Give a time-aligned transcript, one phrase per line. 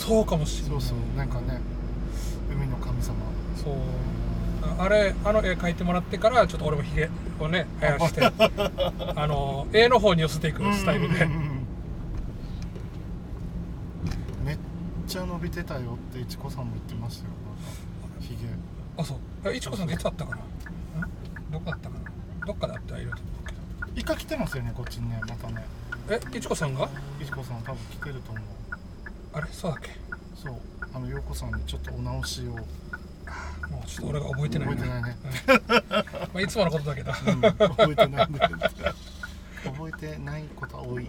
[0.00, 0.78] そうかもしれない。
[0.78, 1.16] たそうそう。
[1.16, 1.60] なんかね
[2.50, 3.14] 海の神様。
[3.56, 3.74] そう。
[4.62, 8.22] ああれあの絵描いてもらってからちょっと俺もひげをね生やして
[9.16, 11.24] あの絵の方に寄せていくスタイルで。
[11.24, 11.50] うんうんうんうん。
[14.46, 14.58] めっ
[15.06, 17.30] ちゃ伸びてたよっていちこさんも言ってましたよ。
[18.20, 18.36] ひげ
[18.96, 19.18] あそう。
[19.50, 20.40] えいちこさんっていつだったかなん？
[21.52, 21.94] どこだったか
[22.40, 22.46] な？
[22.46, 23.60] どっかであってはいると思うけど。
[24.00, 25.64] イカ来てますよねこっちにねまたね。
[26.08, 26.88] えいちこさんが？
[27.20, 28.44] いちこさん多分来てると思う
[29.32, 29.46] あれ？
[29.52, 29.90] そうだっけ？
[30.34, 30.54] そう。
[30.92, 32.56] あの陽子さんにちょっとお直しを。
[33.70, 35.16] もうちょっと俺が覚えてない覚えてないね、
[36.34, 38.60] まあ、いつものことだけど、うん、覚えてないんだけど
[39.70, 41.08] 覚えてないことは多い、ん。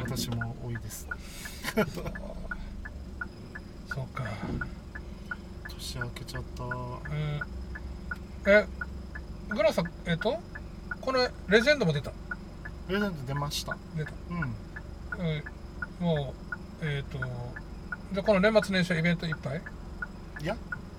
[0.00, 1.06] 私も多いです。
[1.74, 1.82] そ
[4.00, 4.24] うか。
[5.68, 6.64] 年明けちゃった。
[6.64, 6.70] うん。
[8.46, 8.66] え
[9.50, 10.40] グラさんえっ、と？
[11.02, 12.10] このレジェンドも出た？
[12.88, 13.76] レジェンド出ました。
[13.94, 14.12] 出た。
[14.30, 14.40] うん。
[14.40, 14.54] うん。
[16.04, 16.34] もう
[16.82, 19.62] えっ、とじゃあこの年末年始はイベントいっぱい？
[20.42, 20.56] いや。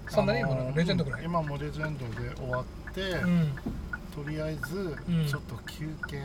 [0.10, 0.40] そんなに？
[0.42, 1.24] 今のレジェンドぐらい？
[1.26, 3.54] 今もレジェンドで終わって、うん。
[4.24, 5.28] とりあえずうん。
[5.28, 6.24] ちょっと休憩、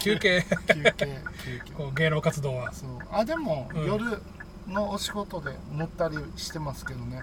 [0.00, 0.44] 休憩？
[0.74, 1.72] 休憩休憩。
[1.72, 2.72] こう芸能活動は。
[2.72, 2.90] そう。
[3.10, 3.86] あでも、うん。
[3.86, 4.22] 夜
[4.68, 7.22] のお仕事で塗ったりしてますけどね。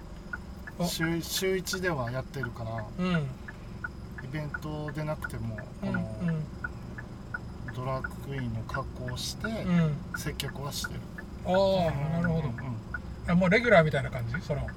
[0.79, 0.85] お。
[0.85, 2.85] 週週1ではやってるから
[4.23, 6.33] イベントでなくてもうんこの
[7.73, 9.47] ドラッグクイーンの格好をして
[10.17, 10.99] 接客はしてる、
[11.45, 12.47] ああなるほど。
[12.47, 12.55] うん。
[12.55, 12.61] う
[13.27, 13.31] ん。
[13.31, 14.41] あもうレギュラーみたいな感じ？
[14.41, 14.67] その。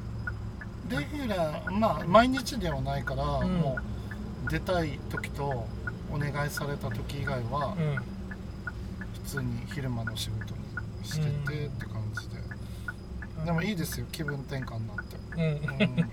[0.89, 3.55] レギュラーまあ毎日ではないから、うん。
[3.61, 3.79] も
[4.47, 5.67] う出たい時と
[6.13, 7.97] お願いされた時以外はうん。
[9.25, 10.61] 普通に昼間の仕事に
[11.05, 12.37] しててって感じで、
[13.47, 15.41] でもいいですよ気分転換になって、うん。
[15.41, 16.05] うん、なんだ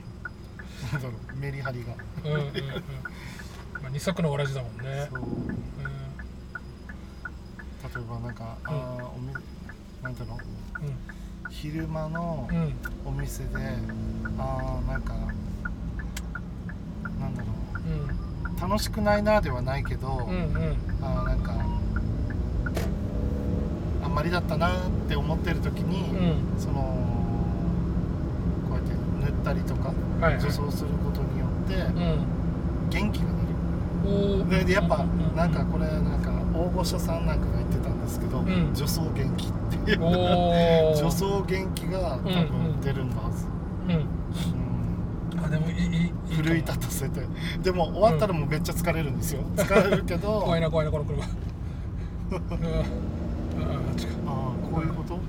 [1.04, 1.94] ろうメリハリが。
[2.24, 2.54] うんうんうん。
[3.82, 5.08] まあ二足のわらじだもんね。
[5.12, 5.22] そう。
[5.22, 5.26] う
[7.82, 9.34] 例えばなんか、あーおみ
[10.04, 10.38] なんだろ
[10.82, 10.94] ううん。
[11.50, 12.48] 昼間の
[13.06, 13.50] お店で
[14.38, 15.14] あーなんか
[17.20, 18.62] なんだろう。
[18.62, 20.78] 楽しくないなではないけど、うんうん。
[21.02, 21.54] あーなんか
[24.04, 26.60] あんまりだったなって思ってる時に、うん。
[26.60, 26.74] その
[28.70, 28.94] こうやって
[29.34, 29.90] 塗ったりとか
[30.22, 30.42] はいはい。
[30.42, 32.90] 女装することによってうん。
[32.90, 34.66] 元気が出る。
[34.66, 35.04] でやっぱ
[35.36, 38.74] なんかこれなんか大御所さんなんかが言ってたんですけど、ん。
[38.74, 39.52] 女装元気っ
[39.86, 40.00] ていう。
[40.94, 42.34] 女装元気が多分
[42.74, 43.46] ん出るんだはず、
[43.88, 43.96] うん。
[43.96, 45.46] うん。
[45.46, 47.22] あでもいい奮い立たせて。
[47.64, 49.42] でも終わったらもうめっちゃ疲れるんですよ。
[49.56, 50.42] 疲れるけど。
[50.44, 51.24] 怖いな怖いなこの車。
[51.24, 51.28] あ
[52.36, 55.22] 違うああこういうこと、うん。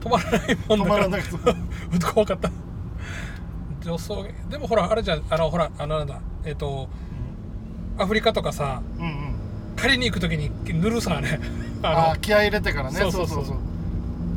[0.00, 1.24] 止まらないもんだ止からまらなく
[1.98, 2.50] て怖かった。
[3.82, 5.22] 女装でもほらあれじゃん。
[5.30, 6.20] あのほらあのなんだ。
[6.44, 6.88] えっ、と
[7.98, 9.29] アフリカとかさうんうん
[9.80, 11.40] 借りに行く時に塗るさね。
[11.82, 12.98] あああ気合い入れてからね。
[13.00, 13.44] そうそうそう。
[13.44, 13.56] そう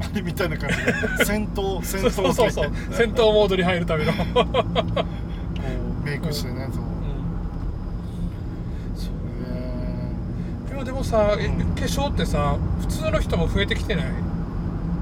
[0.01, 1.25] あれみたいな感じで。
[1.25, 4.15] 戦闘 戦の闘そうそうそうこ戦闘モードに入るための、 う
[6.05, 6.83] メイクしてね、そう。
[8.95, 9.13] そう
[9.49, 11.59] へ今でもさ、えうん。
[11.75, 14.05] 化粧ってさ普通の人も増えてきてない？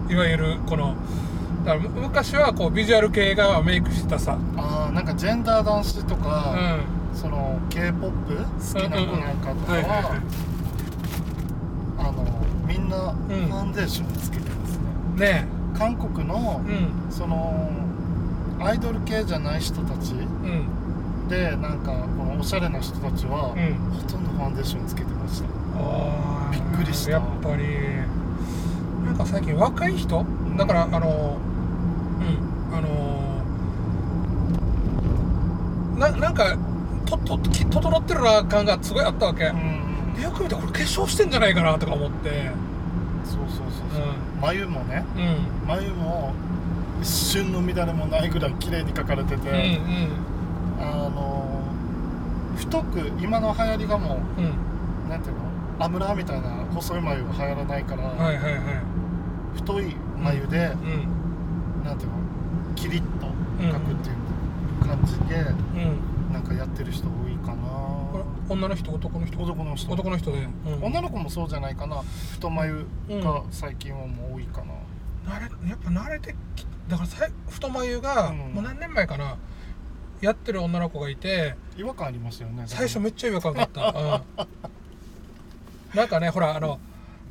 [0.09, 0.95] いわゆるこの
[1.65, 4.37] だからむ昔はこうビジュアル系がメイクしてたさ。
[4.55, 6.21] ーああなんかジェンダー男子とうん。
[6.21, 6.55] か、
[7.13, 8.43] その K-POP 好
[8.79, 10.21] きな子なんかとかは
[11.99, 12.25] あの
[12.67, 13.51] みんなフん。
[13.51, 14.77] ァンデーションつけてます
[15.17, 15.47] ね、ね。
[15.77, 16.61] 韓国の
[17.09, 17.69] その
[18.59, 20.67] アイドル系じゃない人たちうん。
[21.29, 23.75] でなんかこのおしゃれな人たちは、うん。
[23.97, 25.47] ほとんどファンデーションつけてました。
[26.51, 27.11] びっくりした。
[27.11, 27.63] やっぱり。
[29.05, 30.25] なんか最近若い人？
[30.57, 31.37] だからあの
[32.19, 32.75] うん。
[32.75, 32.89] あの
[35.99, 36.57] ななんか
[37.17, 42.51] とと整ってるな感がすごいあったわけ、うんでよく見たらこれ化粧してんじゃないかなとか思って
[43.23, 46.33] そうそうそうそう、う眉もねうん眉も
[47.01, 50.31] 一瞬の乱れもないぐらい綺麗に描かれてて、うんうん
[50.83, 51.61] あの
[52.57, 55.41] 太く今の流行りがもうんなんていうの
[55.79, 58.61] アムラーみたいな細い眉は流行らないから、はいはいはい
[59.55, 62.17] 太い眉で、うんなんていうの
[62.75, 63.27] キリッと
[63.59, 65.45] 描くっていう感じで、う
[65.87, 67.91] んなんかやってる人多いかな。
[68.49, 68.91] 女の人？
[68.91, 69.41] 男の人？
[69.41, 69.91] 男の人。
[69.91, 70.83] 男の人で、うん。
[70.83, 72.01] 女の子もそうじゃないかな。
[72.33, 74.73] 太眉が最近はもう多いかな、
[75.33, 78.37] 慣れやっぱ慣れてきだからさい太眉が、うん。
[78.37, 79.37] もう何年前かな？
[80.21, 82.63] やってる女の子がいて違和感ありましたよね。
[82.67, 83.81] 最初めっちゃ違和感があった、
[85.93, 85.97] うん。
[85.97, 86.79] なんかねほらあの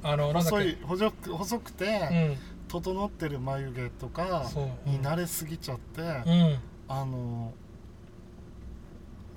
[0.02, 0.50] あのなんだっけ？
[0.50, 2.36] 細い細く細くて、うん。
[2.68, 4.48] 整ってる眉毛とか
[4.86, 6.58] に慣れすぎちゃって、うん。
[6.88, 7.52] あの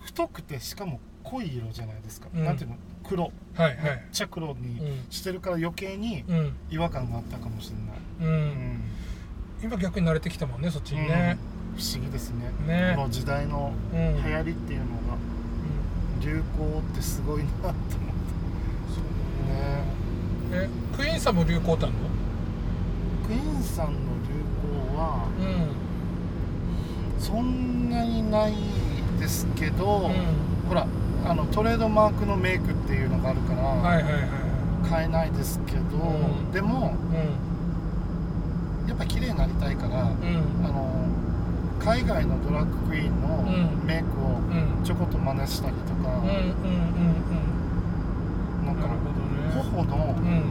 [0.03, 2.43] 太くてしかも濃い色じゃないですか、うん。
[2.45, 2.75] なんていうの？
[3.03, 3.23] 黒。
[3.23, 3.75] はいはい。
[3.83, 5.05] めっちゃ黒にうん。
[5.09, 6.53] してるから余計にうん。
[6.69, 7.77] 違和感があったかもしれ
[8.27, 8.81] うない、ん。
[9.63, 11.37] 今逆に慣れてきたもんねそっちにね。
[11.73, 11.79] うん。
[11.79, 12.51] 不思議ですね。
[12.67, 12.93] ね。
[12.95, 14.23] この時代のうん。
[14.23, 14.91] 流行りっていうのが
[16.21, 17.93] 流行ってすごいなって思って。
[19.51, 19.83] ね。
[20.51, 21.93] えクイーンさんも流行ったの？
[23.25, 23.93] クイーンさんの
[24.27, 24.33] 流
[24.93, 25.41] 行はう
[27.19, 27.23] ん。
[27.23, 28.53] そんなにない
[29.19, 30.67] ですけど、うん。
[30.69, 30.85] ほら
[31.25, 34.21] あのトレードマークのメイクっていうのがあるから、はいはいはい
[34.89, 36.51] 買えないですけど、うん。
[36.51, 36.93] でも
[38.85, 40.91] うやっぱ綺麗になりたいから、あの
[41.79, 44.83] 海外のドラッグクイーンのうんメイクをうん。
[44.83, 46.27] ちょこっと真似したりとか、うん
[48.65, 48.93] なんかね。
[49.71, 50.43] 頬の、うん。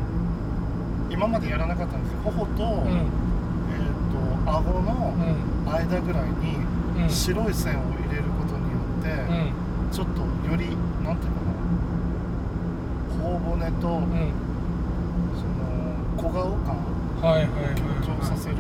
[1.11, 2.19] 今までやらなかったんですよ。
[2.25, 2.89] 頬と,、うん。
[2.89, 5.67] えー、と顎うのん。
[5.67, 6.57] 間ぐらいに
[7.03, 7.09] うん。
[7.11, 7.83] 白い線を
[9.03, 9.91] て、うん。
[9.91, 11.53] ちょっとよりなんていうかな
[13.23, 14.33] 頬骨と、うん。
[15.37, 15.61] その
[16.17, 16.83] 小顔感を
[17.21, 18.57] 強調させる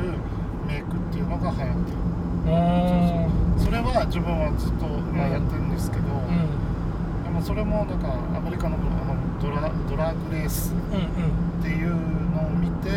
[0.66, 1.98] メイクっていうのが流行ってる。
[2.44, 7.22] うんそれは自分はずっと、まあ、うんやってるんですけど、うん。
[7.22, 8.76] でもそれもなんかアメリカの
[9.40, 11.90] ドラドラッグレースっていう
[12.34, 12.90] のを見て、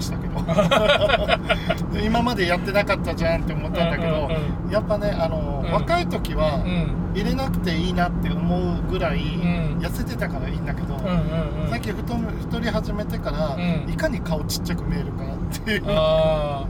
[0.00, 2.00] ましたけど。
[2.00, 5.72] 今までやってなかったじゃんって思ったんだけど、うんうんやっぱねあの、うん。
[5.72, 7.10] 若い時はうん。
[7.12, 9.78] 入れなくていいなって思うぐらいん。
[9.80, 11.70] 痩せてたからいいんだけど、うんうんうん。
[11.70, 13.92] 最近太む太り始めてから、うん。
[13.92, 15.82] いかに顔ちっちゃく見えるかっていう。
[15.88, 16.66] ああ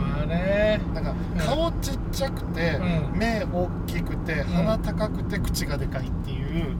[0.00, 1.12] まあねなんか
[1.44, 2.80] 顔ちっちゃくて、
[3.12, 3.18] うん。
[3.18, 6.74] 目大きくて鼻高くて口がでかいっていう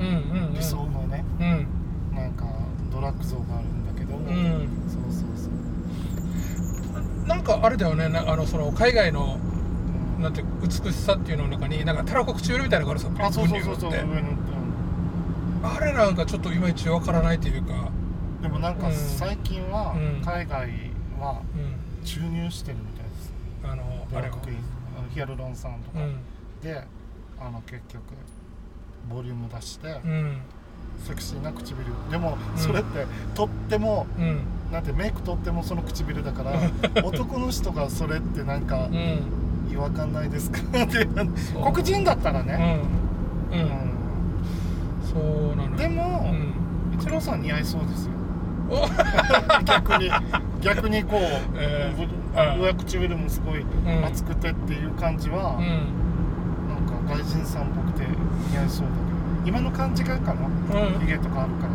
[0.54, 1.66] 理想のね、うん。
[2.16, 2.46] なんか
[2.90, 9.38] ドラッグ像があるんだけど、うんそうそうそう、なんかあれだよねなあのその海外の
[10.16, 13.92] うんなんて美しさっていうのの中になんかたらこ唇みたいなのがあるさあそうそうそうそう
[15.62, 17.72] あれなんかちょっといまいちわからないというか。
[17.72, 17.98] うん
[18.42, 18.94] でもなんかうん。
[18.94, 20.24] 最近はうん。
[20.24, 20.68] 海外
[21.18, 22.04] はうん。
[22.04, 23.32] 注入してるみたいです、
[23.64, 24.06] あの
[25.12, 26.04] ヒアルロン酸とか。
[26.04, 26.20] うん。
[26.62, 26.84] で、
[27.40, 28.02] あの結局
[29.10, 30.40] ボリューム出して、うん。
[31.04, 31.84] セクシーな唇。
[32.10, 34.40] でもうんそれってとっても、うん
[34.72, 36.52] なんてメイクとってもその唇だから
[37.02, 39.20] 男の人がそれってなんかうん。
[39.70, 40.60] 違和感ないですか？
[40.60, 41.06] って
[41.62, 42.54] 黒人だったらうね、
[43.52, 43.54] ん。
[43.54, 43.68] うん。
[45.04, 45.20] そ
[45.52, 45.76] うなのよ。
[45.76, 46.30] でも
[46.92, 46.98] うん。
[46.98, 48.12] 一郎さん似合いそうですよ。
[48.70, 48.88] お。
[49.64, 50.10] 逆に。
[50.62, 51.20] 逆にこう、
[51.56, 52.58] えー。
[52.58, 54.04] ぶ上唇もすごいん。
[54.06, 55.66] 厚くてっていう感じは、うん。
[56.68, 58.06] なんか外人さんっぽくて
[58.50, 58.92] 似合いそうだ
[59.44, 59.58] けど。
[59.58, 60.46] 今の感じがかな？
[60.80, 61.00] うん。
[61.00, 61.72] ヒゲとかあるから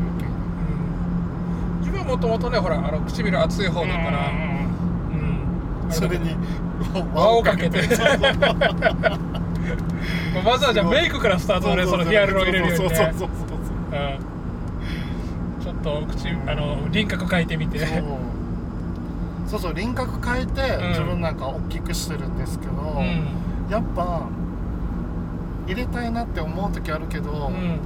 [1.97, 4.29] はもともとねほらあの唇厚い方だから。
[4.29, 4.53] うんうん
[5.89, 6.35] それに
[7.13, 7.81] 輪をかけて。
[10.43, 13.29] まずはじゃあメイクからスタートだねそのヒアルロン入れるようにねそうそうそうそう
[13.91, 13.95] う
[15.62, 17.79] んちょっと口あの輪郭変えてみて
[19.45, 23.25] そうそう輪郭変えて、うん自分なんか大きくしてるんですけど、うん
[23.69, 24.23] やっぱ
[25.67, 27.79] 入れたいなって思う時あるけど、うん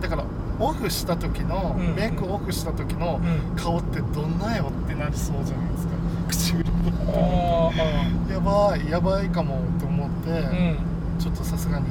[0.00, 0.24] だから
[0.58, 1.94] オフした時の、うん。
[1.94, 3.56] メイクオフした時のうん。
[3.56, 5.94] 顔ってどんなよってなりそうじゃないですか。
[6.28, 6.64] 唇
[7.08, 10.76] ああやばいやばいかもって思って、うん。
[11.18, 11.86] ちょっとさすがに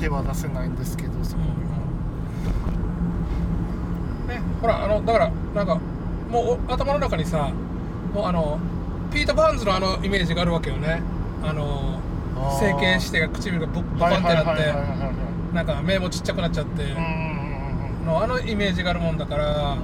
[0.00, 1.54] 手は出せないんですけどそこには、
[4.28, 5.78] ねほらあのだからなんか
[6.30, 7.50] もうお頭の中にさ
[8.14, 8.58] もうあの
[9.12, 11.02] ピーター・バーンズのあのイメージがあるわけよね。
[11.42, 11.98] あの
[12.58, 16.82] 整形して唇がボッボコンはいはいってなってなんか目もちっちゃくなっちゃって
[18.10, 19.76] のあのイメージがあるもんだから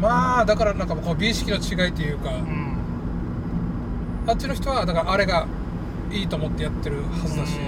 [0.00, 5.46] まあだからなんかこう美意識の違いというかうんうんあっちの人はだからあれが
[6.10, 7.58] いいと思ってやってるはずだし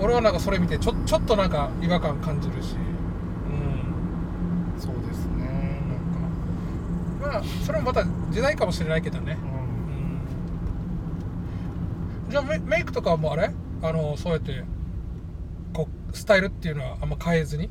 [0.00, 2.78] 俺はなんかそれ見てちょちょっとなんか違和感感じるしう
[4.78, 4.80] ん。
[4.80, 5.82] そうですね
[7.20, 7.34] なんか。
[7.34, 9.36] まあそれもまた時代かもしれないけどね。
[12.26, 12.30] うん。
[12.30, 13.50] じゃあメメイクとかはもうあれ？
[13.82, 14.64] あのそうやって
[16.12, 17.70] スタイルっていうのはあんま変えずに？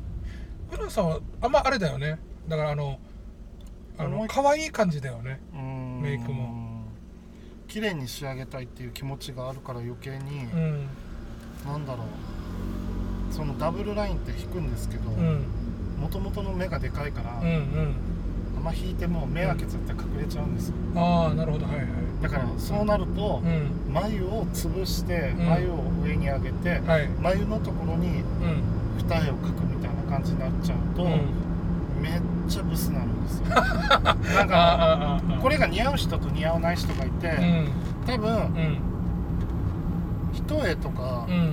[0.72, 2.18] 浦野さんはあんまあれだよね。
[2.48, 2.98] だからあの
[3.98, 5.40] あの可愛い感じだよね。
[5.54, 6.00] うん。
[6.02, 6.84] メイクも。
[7.68, 10.86] 綺麗に仕上げたいっていう気持ちがあるから余計に、うん。
[11.66, 12.06] なんだろう。
[13.32, 15.44] そのダブルラインって引くんですけどうん。
[15.98, 17.94] もともとの目がでかいから、うんうん
[18.64, 20.74] ま引いても目開けちゃって隠れちゃうんですよ。
[20.96, 21.66] ああなるほど。
[21.66, 21.86] はいはい。
[22.22, 23.92] だからそうなるとうん。
[23.92, 25.48] 眉を潰してうん。
[25.48, 27.08] 眉を上に上げてはい。
[27.20, 28.22] 眉のところにうん。
[28.98, 31.10] 二重を描くみたいな感じになっちゃうとうん。
[32.02, 32.12] めっ
[32.48, 33.46] ちゃブスなんですよ。
[33.54, 33.62] なん
[34.52, 37.68] あかこれが似合う人と似合わない人がいてうん。
[38.06, 38.78] 多分うん。
[40.32, 41.52] 一重とかうん。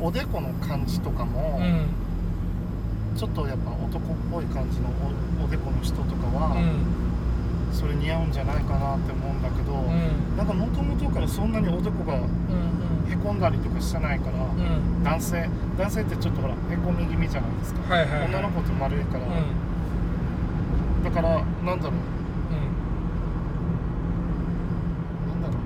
[0.00, 1.86] おでこの感じとかもうん
[3.16, 4.88] ちょっとやっぱ男っぽい感じの
[5.40, 6.84] おおでこの人とかうはん。
[7.72, 10.36] それ似合うんじゃないかなって思うんだけどうん。
[10.36, 13.10] なんかもともとからそんなにおでこがうん。
[13.10, 14.58] へこんだりとかしてないからうん。
[14.98, 17.94] うん男性男性ってちょっとほらへこみ気味じゃないですか。
[17.94, 18.28] はいはいはい。
[18.30, 19.24] 女の子って丸いから。
[19.26, 21.04] うん。
[21.04, 21.28] だから
[21.62, 21.92] なんだろう。
[21.92, 22.70] うん。
[25.28, 25.56] なんだろう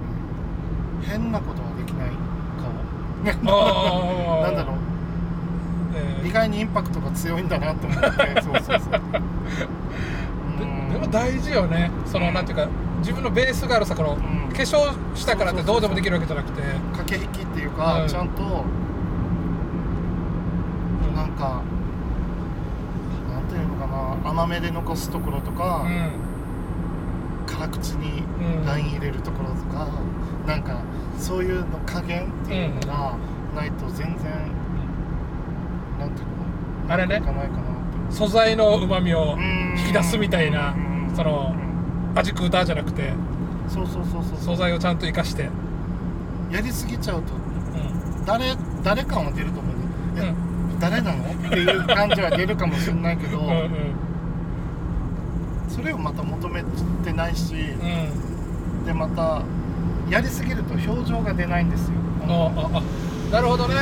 [1.01, 1.07] ね。
[1.07, 2.11] 変なことはできない
[2.59, 2.69] 顔
[3.47, 4.77] ああなんだろう
[5.95, 8.09] えー意外にインパクトが強いんだなと思って
[8.43, 9.01] そうそうそう。
[10.93, 11.91] でも大事よね。
[12.07, 12.69] そのなんていうか
[13.01, 14.17] 自分のベースがあるさこのん。
[14.49, 16.63] 化粧したからってどうでもできるわけじゃなくて。
[16.99, 18.09] 駆け引きっていうか、うん。
[18.09, 18.43] ちゃんと
[21.15, 21.63] なんか
[23.33, 23.87] なんていうのか
[24.25, 26.11] な甘めで残すところとか、うん。
[27.47, 28.67] 辛口にうん。
[28.67, 29.87] ライン入れるところとか、
[30.47, 30.79] なんか
[31.19, 33.13] そういうの加減っていうのが
[33.55, 34.33] ないと全然、
[35.99, 36.27] なんていう
[36.87, 36.95] の？
[36.95, 37.23] あれね。
[38.11, 39.75] 素材のうまみをうん。
[39.79, 41.13] 引き出すみたいなうん。
[41.15, 43.13] そのうん味食うたじゃなくて
[43.69, 44.39] そうそうそうそう。
[44.39, 45.51] 素材をちゃんと生かして。
[46.51, 47.37] やりすぎちゃうとう
[48.23, 48.25] ん。
[48.25, 49.83] 誰誰感は出ると思うね、
[50.17, 50.33] えう
[50.77, 50.79] ん。
[50.81, 51.25] 誰なの？
[51.25, 53.69] っていう感じは出るかもしれないけど、 うんうん。
[55.69, 56.63] それをまた求め
[57.05, 58.85] てないし、うん。
[58.87, 59.43] でまた
[60.09, 61.95] やりすぎると表情が出ないんですよ。
[62.27, 62.83] あああ。
[63.33, 63.75] なるほどね。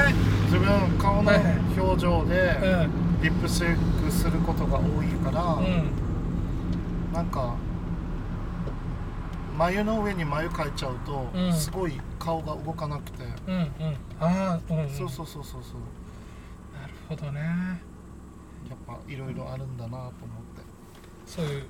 [0.47, 0.67] 自分
[0.99, 2.53] 顔のはいはい表情うで
[2.87, 3.21] ん。
[3.23, 5.91] リップシェイクすることが多いから、うん。
[7.13, 7.55] なんか
[9.57, 11.53] 眉の上に眉描いちゃうと、うん。
[11.53, 13.71] すごい顔が動かなくて、うんうん。
[14.21, 14.89] ああうんうん。
[14.91, 15.81] そうそうそうそうそう。
[16.81, 17.41] なるほどね。
[17.41, 20.15] やっぱいろいろあるんだなと思って。
[21.27, 21.65] そういう。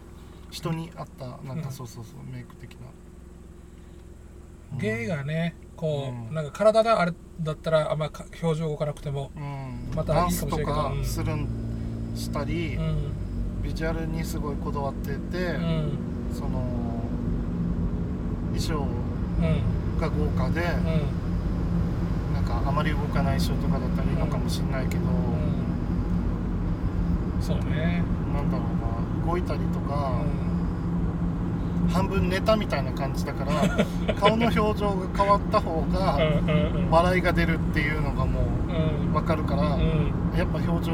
[0.49, 1.63] 人に合ったなんうん。
[1.63, 2.79] かそうそうそうメイク的な、
[4.79, 6.35] 芸がねこう、うん。
[6.35, 10.75] なんか体があれだったらあんまか表情動かなくてもうん、またいいダンスとかもしれんけど。
[10.75, 11.49] かするん
[12.17, 12.97] したり、うん。
[13.63, 15.93] ビジュアルにすごいこだわってて、うん。
[16.33, 16.65] その
[18.55, 18.87] 衣装う
[19.43, 20.01] ん。
[20.01, 20.65] が豪華で、うん。
[22.35, 25.05] なんかあまり動かない衣装とかだったらいいのかもしれないけど、う
[27.39, 27.43] ん。
[27.43, 28.03] そうね。
[28.33, 28.67] なんだろう
[29.27, 29.27] な。
[29.27, 30.56] 動いたりとうか、ん
[31.89, 33.53] 半分ネタみたいな感じだから
[34.15, 36.91] 顔の表情が変わった方がうんうんうん。
[36.91, 39.11] 笑いが出るっていうのがもうん。
[39.11, 40.13] う分かるから、うん。
[40.37, 40.93] やっぱ表情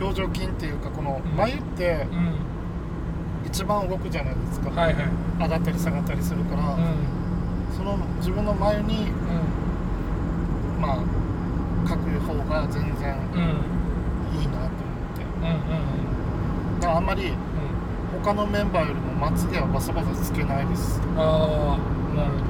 [0.00, 2.34] 表情筋っていうかこの眉ってうん。
[3.46, 5.04] 一番動くじゃないですか、はいはい。
[5.40, 7.76] 上がったり下がったりするから、うん。
[7.76, 9.06] その自分の眉に
[10.78, 10.96] うまあ
[11.86, 14.40] 描く方が全然んうん。
[14.40, 14.68] いいなと思っ
[15.16, 15.22] て。
[15.42, 15.60] うんうん
[16.80, 17.36] だからあんまりうん
[18.22, 21.00] 他のメンバーよりもまつげはバサバサつけないです。
[21.16, 21.78] ああ
[22.16, 22.44] なるほど。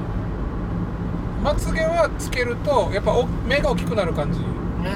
[1.43, 4.39] まつげはつけるとやっぱお目が大きくなる感じ？
[4.81, 4.93] 目大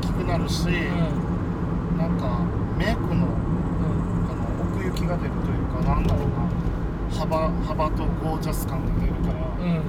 [0.00, 1.98] きくなるし、うん。
[1.98, 2.40] なんか
[2.76, 3.22] メイクのうん
[4.28, 4.44] あの
[4.74, 6.46] 奥行きが出るというかなんだろうな。
[7.16, 9.72] 幅幅とゴージャス感が出るから、うん。
[9.72, 9.82] うん。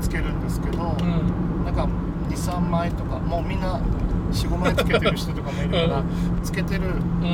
[0.00, 1.64] つけるんですけど、うん。
[1.64, 1.88] なんか
[2.30, 3.80] 23枚とかもうみんな
[4.32, 6.04] 45枚つけてる人とかもいるから、う
[6.42, 6.82] つけてる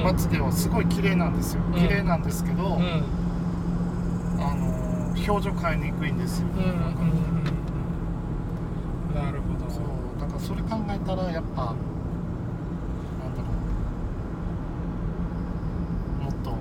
[0.04, 1.74] まつげはすごい綺麗なんですよ、うん。
[1.74, 3.02] 綺麗なんですけど、うん。
[4.40, 4.68] あの
[5.10, 7.08] 表情変えにくいんですよ、うんうんなんかうん。
[9.14, 9.70] なるほど。
[9.70, 9.84] そう
[10.20, 11.82] だからそれ考えたらやっぱなんだ
[13.42, 13.48] ろ
[16.20, 16.24] う。
[16.24, 16.56] もっとうん。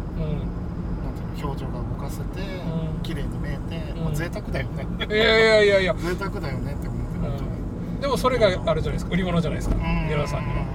[1.03, 3.01] なんていうの表情が動かせて、うん。
[3.03, 4.03] 綺麗に見えて、うん。
[4.06, 4.86] もう贅沢だよね。
[5.08, 5.94] いやいやいやいや。
[5.98, 7.50] 贅沢だよねって思って本当に、
[8.01, 9.12] でもそれがあるじゃないですか。
[9.12, 9.75] 売り物じゃないですか。
[9.75, 10.09] うん。
[10.09, 10.65] 皆さんには。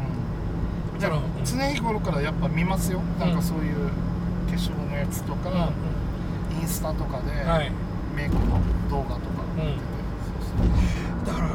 [1.01, 3.75] でも常日頃からやっぱ見ますよ、なんかそういう
[4.49, 5.73] 化粧のやつとか、う
[6.61, 7.73] インスタとかで、んはい。
[8.15, 9.43] メイクの動画とか。
[9.57, 9.81] 見てて、
[10.47, 10.55] そ
[11.25, 11.49] うだから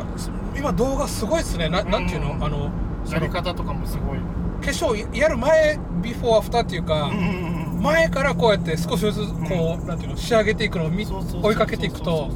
[0.58, 1.70] 今動画すごいっすね。
[1.70, 2.44] ななんていうの、うん。
[2.44, 2.70] あの
[3.10, 9.18] やり方とかもすごい、化粧やる前ビフォーアフターっていうか、うんうんうん前からこうやって少しずつ
[9.48, 10.18] こう、なんていうの？
[10.18, 12.32] 仕上げていくのを追いかけていくと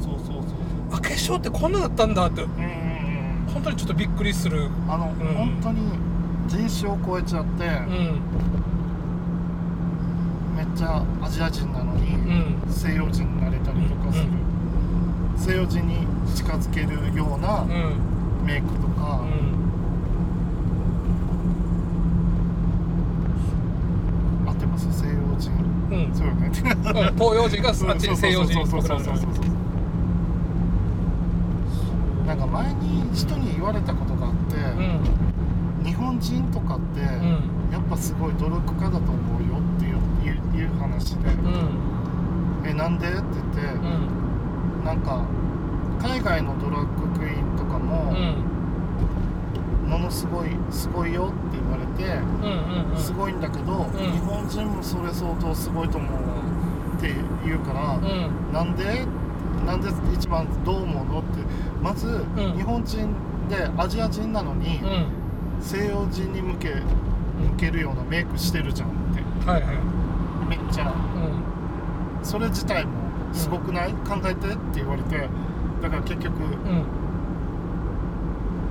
[0.92, 2.81] あ化粧ってこんなだったんだってうんうんうん
[3.52, 4.68] 本当にちょっとびっくりする。
[4.88, 5.92] あの、うん、本当に
[6.48, 8.20] 人種を超えちゃって、うん、
[10.56, 14.28] めっちゃアジア人なのに、うん、西洋人になれたりとかする、
[15.36, 17.64] 西洋人に近づけるような
[18.44, 19.22] メイクとか、
[24.46, 24.86] 合ってます？
[24.92, 25.52] 西洋人、
[26.14, 29.41] そうよね、東洋人がすなわち西洋人そうそうそうそうそう。
[32.32, 35.84] なんか前に人に言われたことがあって、うん。
[35.84, 37.70] 日本人とかって、うん。
[37.70, 41.28] やっぱすごい努力家だと思うよっていう話で。
[41.28, 41.68] うん
[42.64, 44.84] 「えなんで?」って言って、うん。
[44.84, 45.20] なんか
[46.00, 48.14] 海外のドラッグクイーンとかも、
[49.86, 52.96] ものすごいすごいよって言われて、うんうんうん。
[52.96, 53.90] すごいんだけど、ん。
[53.92, 56.10] 日本人もそれ相当すごいと思う
[56.96, 58.52] って言うから、うん。
[58.54, 59.06] なんで？
[59.66, 61.20] なんで一番どう思うの？
[61.20, 61.38] って
[61.82, 62.56] まず、ん。
[62.56, 63.08] 日本人
[63.48, 65.06] でアジア人なのに、うん。
[65.60, 69.50] 西洋人に向け向けるようなメイクしてるじゃんって。
[69.50, 69.76] はいはい。
[70.48, 70.88] めっちゃ。
[70.88, 70.92] う
[72.24, 72.92] それ自体も
[73.32, 75.28] すごくない、考えてって言われて。
[75.82, 76.52] だから結局、んうん。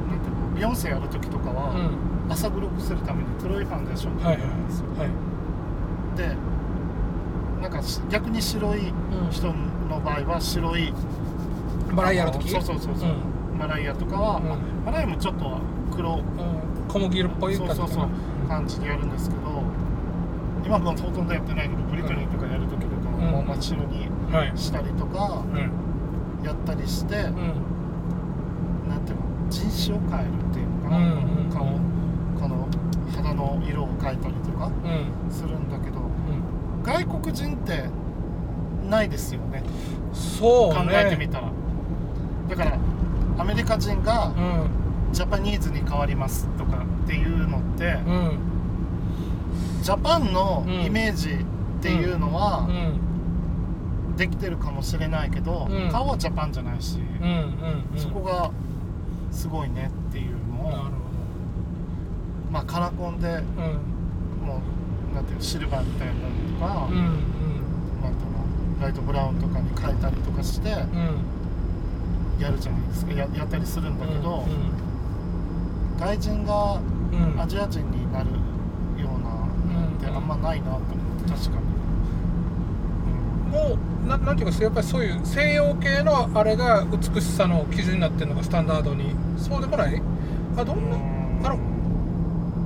[0.10, 2.32] なんていうのビヨンセやる時とかは、うん。
[2.32, 4.48] 朝黒くするために黒いファンデーションはいはい。
[4.48, 4.86] なんですよ。
[4.98, 5.10] はい。
[6.18, 6.36] で
[7.62, 8.94] なんかし逆に白い
[9.30, 9.48] 人
[9.90, 10.94] の場合は白い
[11.94, 12.50] マライアの時？
[12.50, 13.10] そうそうそうそう、
[13.58, 14.44] マライアとかは、うん。
[14.48, 15.58] まあマライアもちょっと
[15.96, 16.26] 黒うんうん
[16.88, 18.08] 小麦色っぽいそうそうそう
[18.48, 19.42] 感じでやるんですけど
[20.66, 23.32] 今もほとんどやってないけどブリトニーとかやる時とかうん。
[23.32, 27.24] も真っ白にはいしたりとかうんやったりして、うん。
[28.90, 31.50] なんていうの人種を変えるっていうのかな、うんうん。
[31.52, 31.66] 顔
[32.42, 32.68] この
[33.16, 35.32] 肌の色を変えたりとかうん。
[35.32, 36.84] するんだけどうん。
[36.84, 37.90] 外国人って
[38.90, 39.64] ないですよね。
[40.12, 40.92] そうね。
[40.92, 41.51] 考えてみたら
[42.52, 42.78] だから
[43.38, 44.82] アメリカ人がうん。
[45.14, 48.38] ジャパニーズに変わりますとかっていうのってうん。
[49.82, 51.36] ジャパンのイメージっ
[51.82, 52.72] ていうのはう
[54.14, 54.16] ん。
[54.16, 55.90] できてるかもしれないけど、うん。
[55.90, 58.00] 顔はジャパンじゃないし、うんうんうん。
[58.00, 58.52] そこが
[59.32, 60.74] すごいねっていうのを
[62.52, 64.48] まあカラコンでどうん。
[64.48, 64.62] も
[65.12, 66.20] うなんていうのシルバーみたいなの
[66.76, 67.04] とか、うんうん。
[68.02, 68.32] なんていう
[68.80, 71.41] のライトブラウンとかに変えたりとかしてうん
[72.42, 73.14] やるじゃないですか。
[73.14, 74.92] ややったりするんだけど、うん
[76.00, 77.40] 外人がうん。
[77.40, 79.30] アジア人になるような
[79.86, 80.88] ってあんまないなと思っ
[81.24, 81.60] て確か
[83.52, 89.16] に、もうななんていうかやっぱりそういう西洋系のあれが美しさの基準になってるのがスタンダードに。
[89.38, 90.02] そうでもない？
[90.58, 91.02] あどうんなん。
[91.44, 91.60] あの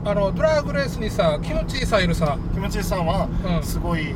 [0.05, 2.37] あのドラッグレースにさキムチさんいるさ。
[2.53, 3.63] 気持ちいいさんはうん。
[3.63, 4.15] すごい、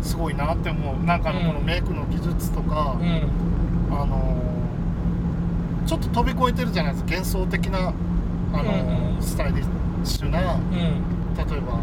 [0.00, 1.04] すごいなって思う。
[1.04, 1.46] なんかあのうん。
[1.46, 3.28] このメイクの技術とか、うん。
[3.90, 4.36] あの
[5.90, 7.78] ちょっと飛び越えてるじゃないですか幻想的な
[8.52, 8.64] あの、う
[9.12, 9.20] んうん。
[9.20, 9.64] スタイリッ
[10.04, 10.70] シュなうん。
[10.70, 11.80] 例えば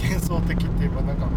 [0.00, 1.28] 幻想的って言えばなんか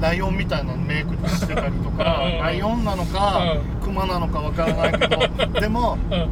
[0.00, 5.20] ライオンみたいなメイクにしてたりとかうんうんライオンなのか、クマなのかわからないけど
[5.60, 6.28] でもうん。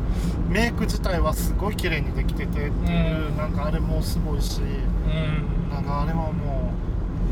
[0.51, 3.37] メイク自体はすごい綺麗にできててっていう、うん。
[3.37, 5.71] なんかあれもすごいしうん。
[5.71, 6.73] なんかあれはも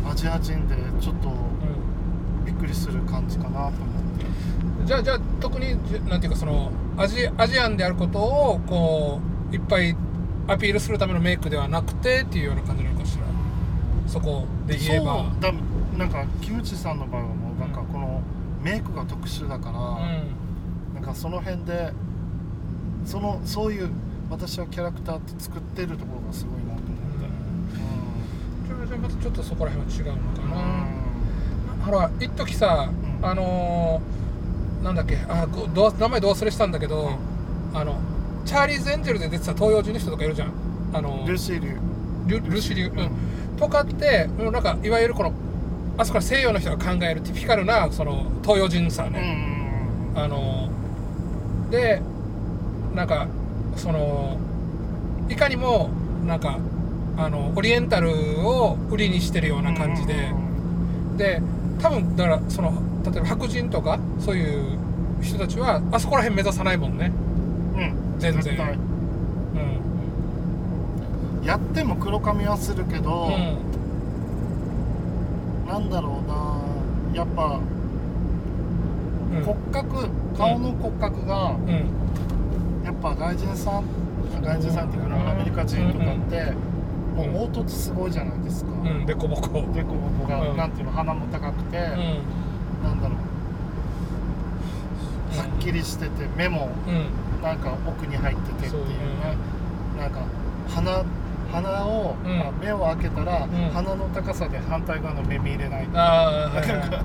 [0.06, 1.32] うアジア人でちょっと
[2.44, 4.26] びっくりする感じかなと思って。
[4.84, 9.96] じゃあじゃあ特にじなんていうかそのアジアジアンであることをこういっぱい
[10.46, 13.24] アピールするためのメイクではなくてっていうような感じなのかしら。
[14.06, 15.24] そこで言えば。
[15.32, 15.52] そうだ
[15.96, 18.20] なんかキムチさんの場合はもうなんかこの
[18.62, 20.94] メイクが特殊だから、うん。
[20.94, 21.92] なんかその辺で
[23.06, 23.90] そのそういう
[24.28, 26.90] 私はキャラクターって作ってるところがすごいなと思って。
[28.68, 30.42] じゃあじゃあまたちょっとそこら辺は違うのうん、か
[31.80, 33.26] な、ほら一時さ、うん。
[33.26, 34.20] あのー、
[34.82, 35.18] なんだっけ？
[35.28, 35.46] あ
[35.98, 37.10] 名前ど忘れしたんだけど、
[37.74, 37.98] あの
[38.44, 40.52] チャーリーズ・エンジェルで出てた東洋人の人とかいるじゃん。
[40.92, 42.98] あのルーシー・リュルルシリュ、うん。
[42.98, 43.10] うん、
[43.56, 45.32] とかってなんかいわゆるこの
[45.98, 50.70] あそこら西洋の人が考えるティピカルなその東洋人さうんね、あの
[51.70, 52.00] で
[52.94, 53.28] なんか
[53.76, 54.38] その
[55.28, 55.90] いかにも
[56.26, 56.58] なんか
[57.16, 58.10] あのオリエンタル
[58.48, 60.32] を売りにしてるような感じで、
[61.16, 61.42] で
[61.80, 64.78] 多分だからその例えば白人とかそういう
[65.22, 67.12] 人たちはあそこら辺目指さないもんね。
[67.74, 68.78] うん、うん全然
[71.40, 71.44] うん。
[71.44, 73.56] やっても黒髪はするけど、うん。
[75.66, 76.60] なんだろうな
[77.14, 77.60] やっぱ
[79.32, 79.44] うん。
[79.44, 81.90] 骨格顔の骨格がうん。
[82.84, 83.84] やっぱ外人さん
[84.42, 86.52] 外人さんっていうかなアメリカ人とかって
[87.16, 89.06] もう凹凸すごいじゃないですか、うん。
[89.06, 90.56] でこぼこでこぼこが、うん。
[90.56, 92.49] なんていうの鼻も高くて、うん
[92.84, 93.18] なんだろう。
[95.38, 97.42] はっきりしてて目もうん。
[97.42, 98.86] なんか奥に入っててっていうそうね。
[98.88, 98.94] ね
[99.98, 100.20] なんか
[100.68, 101.04] 鼻
[101.52, 102.38] 鼻を、うん。
[102.38, 103.48] まあ目を開けたら、ん。
[103.72, 107.04] 鼻の高さで反対側の目見えないああ、はいはいなんかはい、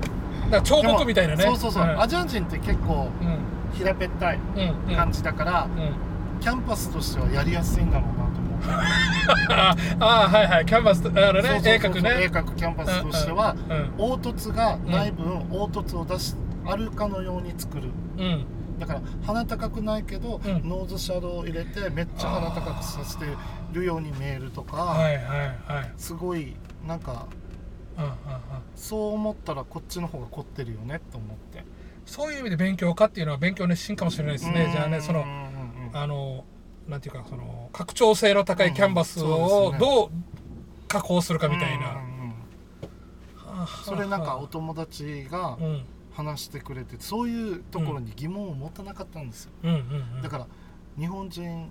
[0.50, 1.44] ら彫刻みたいなね。
[1.44, 2.00] そうそうそう、ん。
[2.00, 3.38] アジア人って結構うん。
[3.76, 4.90] 平べったいうん。
[4.90, 4.96] うん。
[4.96, 6.40] 感じだから、うん。
[6.40, 8.15] キャンパスとしてはやりやすいんだろう
[9.48, 12.10] ああはいはいキャンバスあのね鋭角ね。
[12.10, 13.56] 鋭角キャンパスとしては、
[13.96, 17.90] 凹凸がない分、凹凸を出しあるかのように作る。
[18.18, 18.44] うん。
[18.78, 20.68] だから鼻高くないけど、うん。
[20.68, 23.24] ノーズシャドウを入れてめっちゃ鼻高くさせて
[23.72, 25.24] るように見えるとか、はいはい
[25.72, 25.92] はい。
[25.96, 27.26] すごいなんか
[27.96, 28.12] うんうんうん。
[28.74, 31.64] そう思ったらこっちの方が凝ってるよねと思って。
[32.04, 34.68] そういう意味で勉強家っていうのは勉強熱心かもしれないですね。
[34.72, 35.96] じゃあねそのうんうんうん。
[35.96, 36.44] あの
[36.88, 40.10] なんていうかその拡張性の高いキャンバスをどう
[40.88, 42.00] 加工するかみたいな、
[43.84, 45.84] それなんかお友達がうん。
[46.16, 49.50] 話してくれてそういうところに疑問を持たなかったんですよ。
[49.64, 49.70] うん。
[49.70, 49.76] うん
[50.16, 50.46] うんだから
[50.98, 51.68] 日本人っ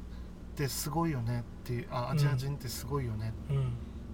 [0.55, 3.57] てすごいよねっていうあアジア人ってすごいよねうん。
[3.57, 3.59] っ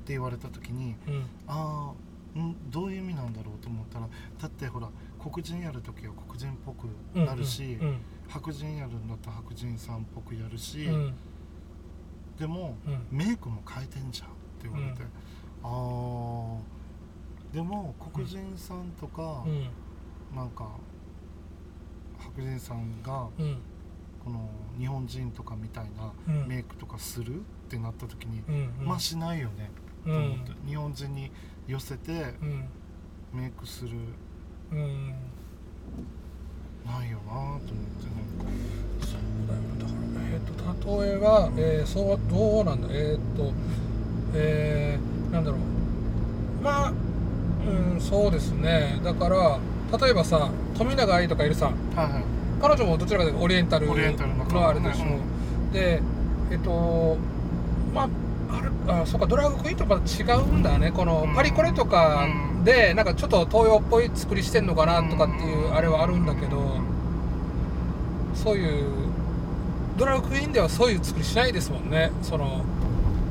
[0.05, 1.25] て言われた時に、うん。
[1.47, 1.91] あ
[2.33, 4.07] あんどういう意味なんだろうと思ったら
[4.41, 4.87] だってほら
[5.19, 11.13] 黒人やる時は黒人っぽくうんなるし、うん白人やるんだったら白人さんっぽくやるし、うん。
[12.39, 13.17] でもうん。
[13.17, 15.01] メイクも変えてんじゃんって言われて、
[15.63, 16.57] ああ
[17.53, 19.69] でも黒人さんとか、うん。
[20.35, 20.69] なんか
[22.17, 23.57] 白人さんがうん。
[24.23, 26.47] この日本人とかみたいなうん。
[26.47, 28.87] メイクとかするってなった時に、うん。
[28.87, 29.69] まあしないよね
[30.05, 31.31] うと思っんて、日本人に
[31.67, 32.65] 寄せてうん。
[33.33, 33.97] メイクする。
[34.71, 35.13] うん
[36.85, 37.67] ないよなと思って
[39.05, 40.39] そうだよだからえっ、
[40.81, 43.53] と例えば、えーそうどうなんだえっ、と
[44.33, 45.59] えー、なんだろう。
[46.63, 46.93] まあ
[47.65, 48.99] うんそうですね。
[49.03, 49.59] だから
[49.99, 52.23] 例えばさ富永愛とかいるさなんかはいはい。
[52.61, 55.99] 彼女もどちらかというとオリエンタルオリエンタルののあれでしょ、うで
[56.51, 57.17] えっ、と
[57.93, 58.09] まあ
[58.57, 60.91] あるあそうかドラァグクイーンとまた違うんだね。
[60.91, 61.35] このうん。
[61.35, 62.27] パリコレとか
[62.63, 65.75] でなんかちょっと東洋っぽい作りしてんのかなとかっていううん。
[65.75, 66.60] あれはあるんだけど
[68.43, 68.85] そういう
[69.97, 72.11] ドラクイーンではそういう作りしないですもんね。
[72.21, 72.63] その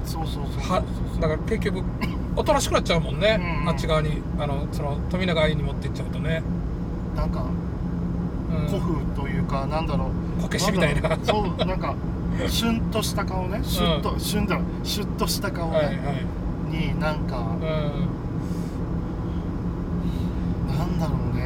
[0.04, 0.82] そうそうそう
[1.20, 1.82] だから結局
[2.36, 3.68] おとなしくなっちゃうもんね、うん。
[3.68, 4.22] あっち側に。
[4.38, 6.42] あのその富永愛に持っていっちゃうとね、
[7.16, 7.44] なんか
[8.50, 10.42] うん、古風というかなんだろう。
[10.42, 11.18] こけしみたいな。
[11.24, 11.94] そうなんか
[12.48, 13.60] シュンとした顔ね。
[13.64, 15.96] シュッと、シュンだシュッとした顔ね、はいはい。
[16.70, 17.58] になんか、うん。
[20.78, 21.42] なんだろうね、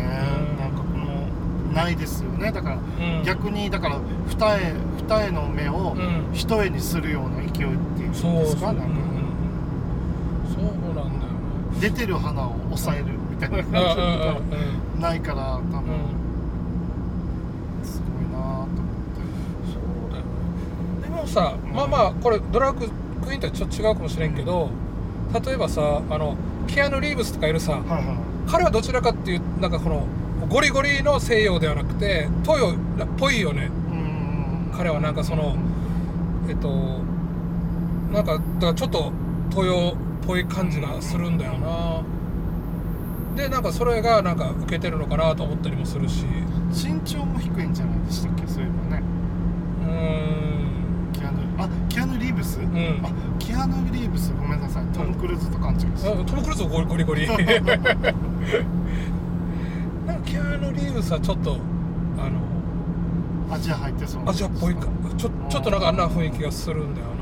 [1.75, 2.53] ないですよね。
[2.53, 3.23] だから、うん。
[3.25, 4.61] 逆にだから二重
[5.07, 6.29] 二重の目をうん。
[6.33, 7.71] 一重にするような勢いっていう
[8.09, 8.29] んですか？
[8.29, 8.83] そうんなんか、
[10.55, 11.15] そうなんだよね
[11.81, 13.81] 出てる花を抑えるみたいな感じうんが
[14.95, 15.87] うんないから多分、うん。
[17.85, 18.73] すごいなと思って。
[19.73, 19.83] そう
[20.13, 20.31] だよね。
[21.03, 21.73] でもさ、うん。
[21.75, 22.89] まあまあこれドラッグ
[23.27, 24.71] クイーンとはちょっと違うかもしれんけど、
[25.45, 28.05] 例えばさあのキアヌ・リーブスとかいるさはいはい。
[28.47, 30.07] 彼はどちらかっていうなんかこの
[30.49, 32.75] ゴリゴリの西洋ではなくて東洋っ
[33.19, 33.71] ぽいよね。
[33.91, 34.73] うん。
[34.77, 35.57] 彼はなんかその
[36.49, 36.69] えっと
[38.13, 39.13] なんかだからちょっと
[39.51, 42.03] 東洋っぽい感じがするんだよな。
[43.37, 46.25] でなんかそれがなんか受けてるのかなと思ったりもするし。
[46.75, 49.03] 身長も低いんじゃないでしたっけそういえばね。
[49.87, 51.13] うーん。
[51.13, 53.01] キアヌあキアヌ・リーブス、ん。
[53.05, 54.33] あキアヌ・リーブス。
[54.33, 54.87] ごめんなさい。
[54.87, 56.09] トム・クルーズと勘違いして。
[56.09, 57.27] あトム・クルーズゴリゴリゴリ
[60.73, 61.59] リーブスはちょっと
[62.19, 64.89] あのアジア入ってそうなアジアっぽいか。
[65.17, 67.13] ちょちょっとなんかあんな雰囲気がするんだよな、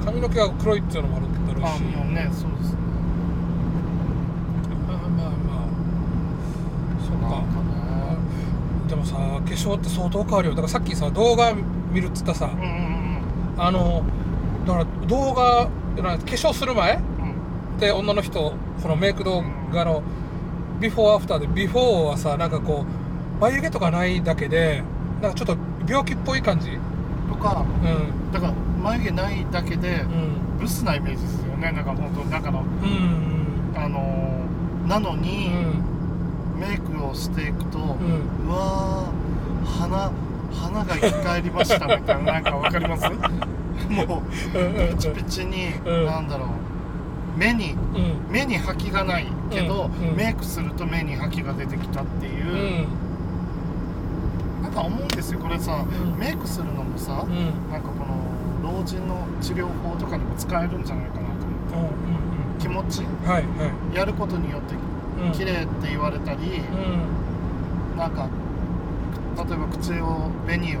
[0.00, 1.82] うん、髪の毛が黒いっていうのもあるだろうし。
[1.94, 2.78] あもうねそうですね。
[4.88, 5.68] まあまあまあ。
[7.06, 7.42] そっか。
[8.88, 10.54] でもさ化粧って相当変わるよ。
[10.54, 11.54] だからさっきさ動画
[11.92, 13.22] 見るっつったさうんうん
[13.58, 14.02] あの
[14.66, 17.02] だから動画化粧する前うん
[17.72, 17.78] うん。
[17.78, 20.02] で女の人このメイク動画の
[20.80, 24.82] ビフォーアフターでビフォーはさなんかこう眉毛とかないだけで
[25.22, 25.56] なんかちょっと
[25.88, 26.78] 病気っぽい感じ？
[27.28, 27.86] とかう
[28.28, 28.32] ん。
[28.32, 28.52] だから
[28.82, 30.58] 眉毛ないだけでうん。
[30.58, 33.72] ブスなイメージですよねなんか本当なんかのうん。
[33.76, 35.84] あのーなのうに、ん。
[36.58, 40.10] メイクをしていくと、ううんわー鼻
[40.52, 43.04] 鼻が生き返りましたみたいな なんかわかります？
[43.90, 44.22] も
[44.54, 46.06] ううんピチピチに、うん。
[46.06, 46.48] なんだろう。
[47.38, 48.32] 目にうん。
[48.32, 50.16] 目に覇気がないけど、うんうん。
[50.16, 52.88] メイクすると目に覇気が出てきたってういう、ん。
[54.62, 56.18] なんか思うんですよこれさ、うん。
[56.18, 57.70] メイクするのもさ、うん。
[57.72, 62.14] なんかこの老人の治療法とかにも使えるんじゃないかなと思ってう
[62.56, 63.02] ん気持ち。
[63.26, 63.96] はいはい。
[63.96, 64.74] やることによって
[65.24, 65.32] うん。
[65.32, 66.38] 綺麗って言われたり、
[67.94, 67.98] うん。
[67.98, 68.28] なんか
[69.36, 70.80] 例えば口を紅を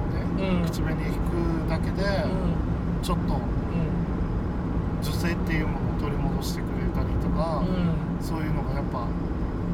[0.60, 0.66] うん。
[0.66, 3.02] 口紅引くだけで、うん。
[3.02, 3.38] ちょっと
[5.00, 6.67] 女性っていうものを取り戻してくれたりと
[7.38, 7.94] か、うん。
[8.20, 9.06] そういうのがやっぱ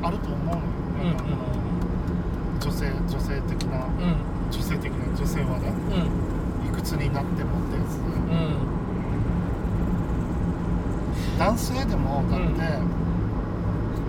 [0.07, 0.59] あると思うのよ、
[1.03, 1.37] うんこの
[2.61, 4.17] 女性女性的なうん。
[4.51, 6.69] 女女性的な女性はねうん。
[6.69, 8.05] いくつになってもってやつで。
[8.05, 8.75] うん。
[11.39, 12.47] 男性でもだって、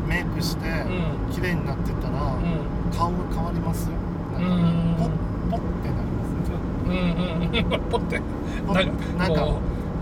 [0.08, 1.34] メイクしてうん。
[1.34, 2.92] 綺麗になってたら、うん。
[2.96, 3.96] 顔が変わりますよ。
[4.34, 4.96] なんかうん。
[4.98, 5.10] ポッ
[5.52, 6.52] ポッってなりますね
[6.86, 8.22] うんうんポッて。
[8.68, 9.42] ポッなんかなんか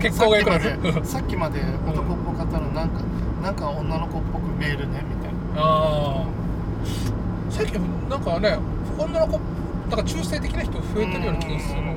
[0.00, 0.64] う血行くなる。
[0.64, 3.00] さっきまでさっきまで男っぽかったのなんか
[3.42, 5.38] なんか女の子っぽく見えるねみたいな。
[5.56, 6.24] ああ
[7.50, 8.58] 最近なんかね
[8.98, 9.38] 女の子
[9.90, 11.96] なんか中性的な人増えてるような気がするね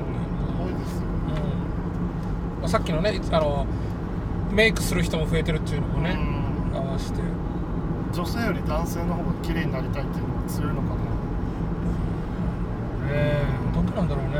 [0.58, 1.02] 多いですよ。
[2.56, 2.60] うん。
[2.60, 3.66] まあさっきのねあの
[4.52, 6.16] メイクする人も増えてるっていうのもね
[6.72, 6.76] うん。
[6.76, 7.18] 合わせて。
[8.12, 10.94] 女性より男性の方が綺麗になりたいっていうのが強いのかな。
[10.94, 11.00] ね
[13.10, 13.42] え
[13.74, 14.34] どうなんだろうね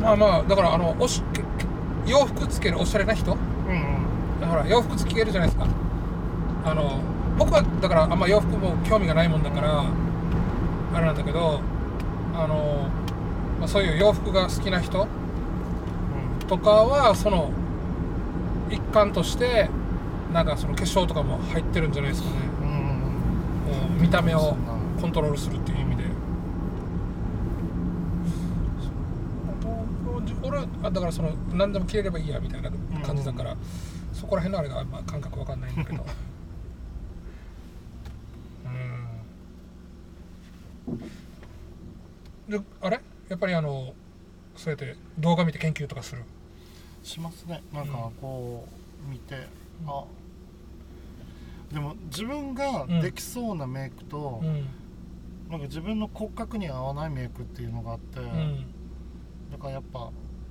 [0.00, 1.42] まあまあだからあのおしけ
[2.10, 3.32] 洋服つけるおしゃれな人？
[3.32, 3.38] うん
[4.42, 4.48] うん。
[4.48, 5.66] ほら洋服つけるじゃないですか。
[6.64, 7.00] あの
[7.38, 9.84] 僕はだからあんま洋服も興味がないもんだから
[10.94, 11.60] あれなんだけど
[12.34, 12.88] あの、
[13.58, 15.06] まあ、そういう洋服が好きな人
[16.48, 17.50] とかはその
[18.68, 19.70] 一環として
[20.32, 22.36] なんかその化粧とかも入ってるんじゃないですかね。
[22.62, 24.56] うん見た目を
[25.00, 26.04] コントロールするっていう意味で
[30.42, 30.58] 俺
[30.90, 32.70] あだからその何でも着れればいいやみたいな
[33.04, 33.56] 感じだから、
[34.12, 36.04] そこら辺のあれが、まあ、感覚わかんないんだけど。
[42.48, 42.60] うん。
[42.60, 43.00] であれ？
[43.28, 43.94] やっぱりあの
[44.56, 46.22] そうやって動画見て研究とかする？
[47.02, 47.62] しますね。
[47.72, 48.66] なんかこ
[49.06, 49.46] う見て、
[49.86, 50.04] あ
[51.72, 54.66] でも自分ができそうなメイクと、うん。
[55.48, 58.66] なんか自分の骨格に合わないメイクっていうのがあって、うん。
[59.50, 60.10] だからやっぱ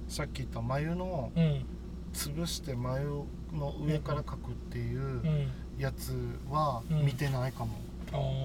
[0.10, 1.66] さっき言った眉のうん。
[2.12, 3.06] 潰して眉
[3.54, 5.48] の上から描くっていううん。
[5.78, 6.12] やつ
[6.50, 7.06] はうん。
[7.06, 7.78] 見てないかも、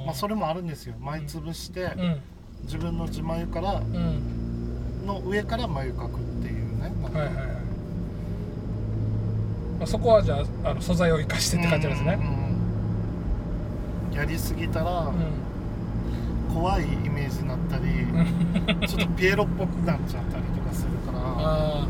[0.05, 0.95] まあそれもあるんですよ。
[1.01, 2.21] 眉潰して、うん。
[2.65, 5.07] 自分の自眉からうん。
[5.07, 6.93] の上から眉描くっていうね。
[7.03, 7.35] はいはいはい、
[9.79, 12.19] まあ、そこはじゃああの素材を生かしてって感じですね。
[12.21, 14.17] うんうん。
[14.17, 16.55] やりすぎたらうん。
[16.55, 17.85] 怖いイメージになったり、
[18.87, 20.45] ちょっとピエロっぽくなっちゃったり
[21.27, 21.89] ああ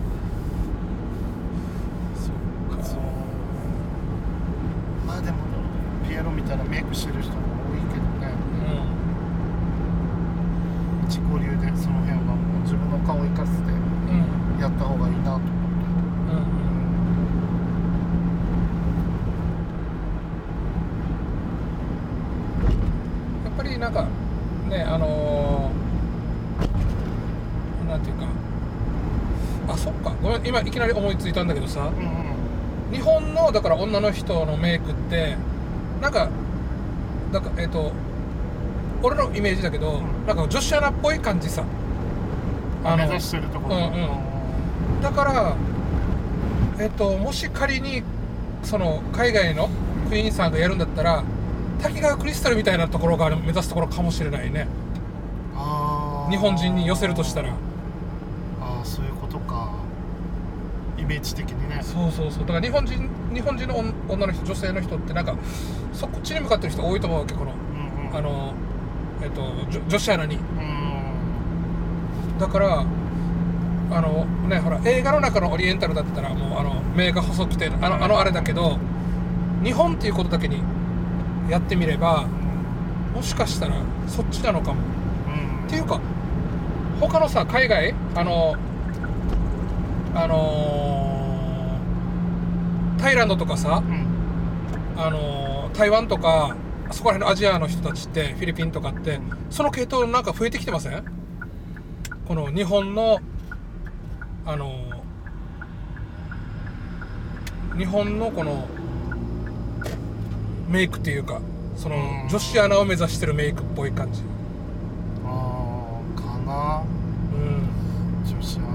[2.16, 2.84] そっか。
[2.84, 3.00] そう
[5.06, 5.36] まあでも
[6.08, 7.38] ピエロ見たらメイクしてる人も
[7.72, 8.32] 多いけどね。
[11.02, 15.54] う自己流でその辺はもう自分の顔を生かしてんうんやった方がいいなと思って
[23.44, 24.06] やっぱりなんか
[24.68, 28.26] ねあのーなんていうか
[29.68, 32.92] あそっかごめん今いきなり思いついたんだけどさうんうん。
[32.92, 35.36] 日本のだから女の人のメイクって
[36.00, 36.30] なんか
[37.32, 37.90] なんかえっ、と
[39.02, 40.26] 俺のイメージだけど、うん。
[40.26, 41.64] なんか女子アナっぽい感じさ。
[42.84, 43.76] あの目指してるところ。
[43.76, 45.00] うんうん。
[45.02, 45.56] だから
[46.78, 48.04] えっ、ともし仮に
[48.62, 49.68] その海外の
[50.08, 51.24] クイーンさんがやるんだったら
[51.82, 54.68] 滝川クリスタルみたいなところが目指すところかもしれないね。
[56.30, 57.50] 日本人に寄せるとしたら
[58.60, 59.84] ああそういうことか
[61.14, 61.80] イメージ的にね。
[61.82, 62.40] そうそうそう。
[62.40, 65.34] だから日本人日本人の女女の人女性の人ってなんか
[65.92, 68.16] そっちに向かってる人多いと思うわけこのうんうん。
[68.16, 68.52] あの
[69.22, 70.36] えっと女女子アナに。
[70.36, 72.38] うん。
[72.38, 72.84] だから
[73.90, 78.78] あのねほら映画の中のオリエンタルだったらもうあの目が細くてあのあのあれだけど
[79.62, 80.60] 日本っていうことだけに
[81.48, 82.26] やってみれば
[83.14, 83.74] もしかしたら
[84.08, 84.80] そっちなのかも。
[85.28, 85.66] うん。
[85.66, 86.00] っていうか
[87.00, 88.56] 他のさ海外あの
[90.14, 90.83] あのー
[93.04, 94.06] タイランドとかさうん。
[94.96, 96.56] あのー台湾とか
[96.92, 99.18] そこら辺のアジアの人たちってフィリピンとかって
[99.50, 101.04] その系統なんか増えてきてません？
[102.28, 103.18] この日本の
[104.46, 108.68] あのー日本のこの
[110.68, 111.40] メイクっていうか
[111.76, 112.28] そのうん。
[112.28, 114.22] 女子アナを目指してるメイクっぽい感じ。
[115.26, 116.84] ああかな
[117.36, 117.68] うん
[118.24, 118.66] 女子アナ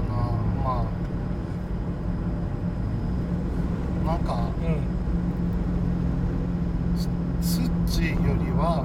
[0.62, 0.84] まあ
[4.10, 4.20] なん。
[4.20, 4.42] かうん。
[7.42, 8.84] スッチーよりは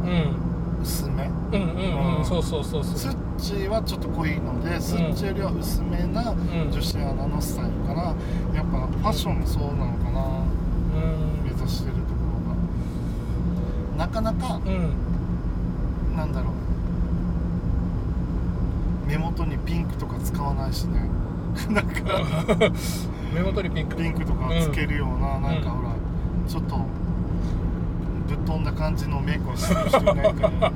[0.81, 2.21] 薄め、うん。
[2.21, 8.15] うそうそうそうスッチーはちょっと濃いので、スッチーよりは薄めな女子アナのスタイルかな
[8.53, 10.23] やっぱファッションもそうなのかなう
[11.43, 11.43] ん。
[11.43, 12.15] 目指してるとこ
[13.97, 14.93] ろがなかなかうん。
[16.15, 16.31] なん。
[16.33, 16.53] だろう
[19.07, 21.01] 目元にピンクとか使わないしね
[21.71, 22.23] なんか
[23.33, 25.89] 目元にピンクピンクとかつけるような、なんかうんほら
[26.47, 26.75] ちょっと
[28.27, 30.71] ぶっ飛んだ感じのメイクをしてる人いないから。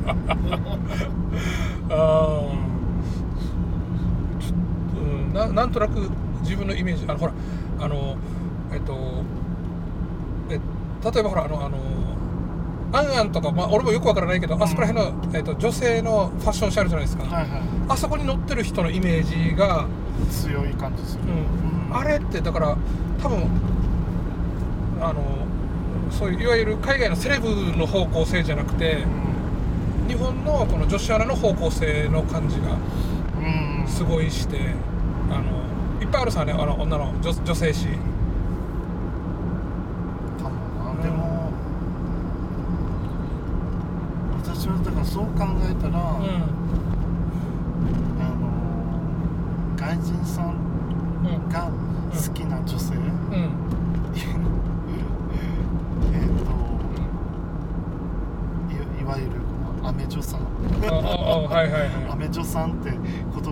[1.95, 2.41] あ
[5.35, 6.09] あなんとなく
[6.41, 7.33] 自分のイメージあのほら
[7.79, 8.17] あの
[8.73, 9.23] えっと
[10.49, 10.59] え
[11.13, 11.77] 例えばほらあのあの
[12.91, 21.95] アンアンとか、まあ、俺もよくわからないけど、あそこら辺の、えっと、女性のファッションシャルじゃないですか、はいはあそこに乗ってる人のイメージが、い強い感じする、うん。
[21.97, 22.77] あれってだから
[23.21, 23.47] 多分
[25.01, 25.23] あの
[26.11, 29.05] そういういわゆる海外のセレブの方向性じゃなくて
[30.07, 32.77] 日本のこの女子アナの方向性の感じが
[33.39, 34.73] うん、うん、すごいして
[35.31, 35.63] あの
[36.01, 37.87] いっぱいあるさねあの女の女女性誌。
[40.41, 41.01] かもな、うん。
[41.01, 41.51] でも
[44.43, 45.31] 私はだからそう考
[45.69, 46.59] えたら、うん
[48.21, 48.49] あの
[49.77, 50.55] 外人さん
[51.23, 51.71] うんが
[52.11, 53.03] 好きな女性、うん
[56.11, 56.51] えっと
[58.73, 59.31] いいわゆる
[59.65, 60.43] このアメ女さんあ
[60.89, 62.99] ああはいはいアはメ女さんって言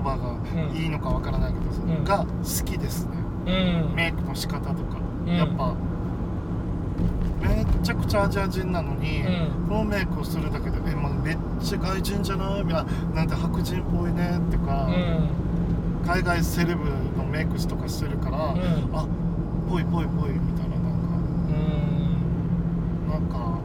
[0.02, 0.38] 葉が
[0.78, 1.66] いいのかわからないけど、
[2.02, 2.04] ん。
[2.04, 2.26] が好
[2.66, 3.52] きですね。
[3.52, 3.96] いうん。
[3.96, 5.36] メイクの仕方とか、うん。
[5.36, 5.74] やっぱ
[7.42, 9.68] めっちゃくちゃアジア人なのに、うん。
[9.70, 16.08] このメイクをするだけで「え、まあ、めっちゃ外人じゃない?」みたいな「なんて白人っぽいね」とか、うん。
[16.08, 16.86] 海外セレブ
[17.18, 18.42] のメイクとかしてるから、ん。
[18.42, 19.06] あ
[19.70, 21.18] ぽいぽいぽいみたいななんか
[23.08, 23.12] うん。
[23.12, 23.60] なんか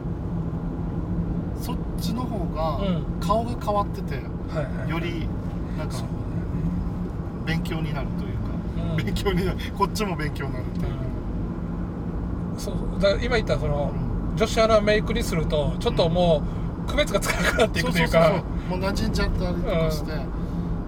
[1.61, 3.03] そっちの方がうん。
[3.19, 4.21] 顔が変わってて、は
[4.61, 4.89] いはい。
[4.89, 5.27] より
[5.77, 5.95] なんか
[7.45, 8.49] 勉強になるというか、
[8.97, 9.05] うん。
[9.05, 9.57] 勉強になる。
[9.77, 10.83] こっちも勉強になるという。
[10.83, 13.91] か、そうだから今言ったその
[14.35, 16.43] 女子アナメイクにするとちょっとも
[16.87, 18.23] う区別がつかなくなっていくというか。
[18.25, 18.79] そうそうそう。
[18.79, 20.11] もう馴染んじゃったりとかして、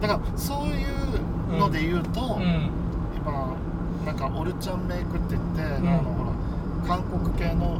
[0.01, 0.85] だからそうい
[1.53, 2.69] うので言うと、うん。
[3.15, 3.55] 今
[4.05, 5.89] なんかオルちゃんメイクって言って、うん。
[5.89, 6.31] あのほら
[6.87, 7.79] 韓国系の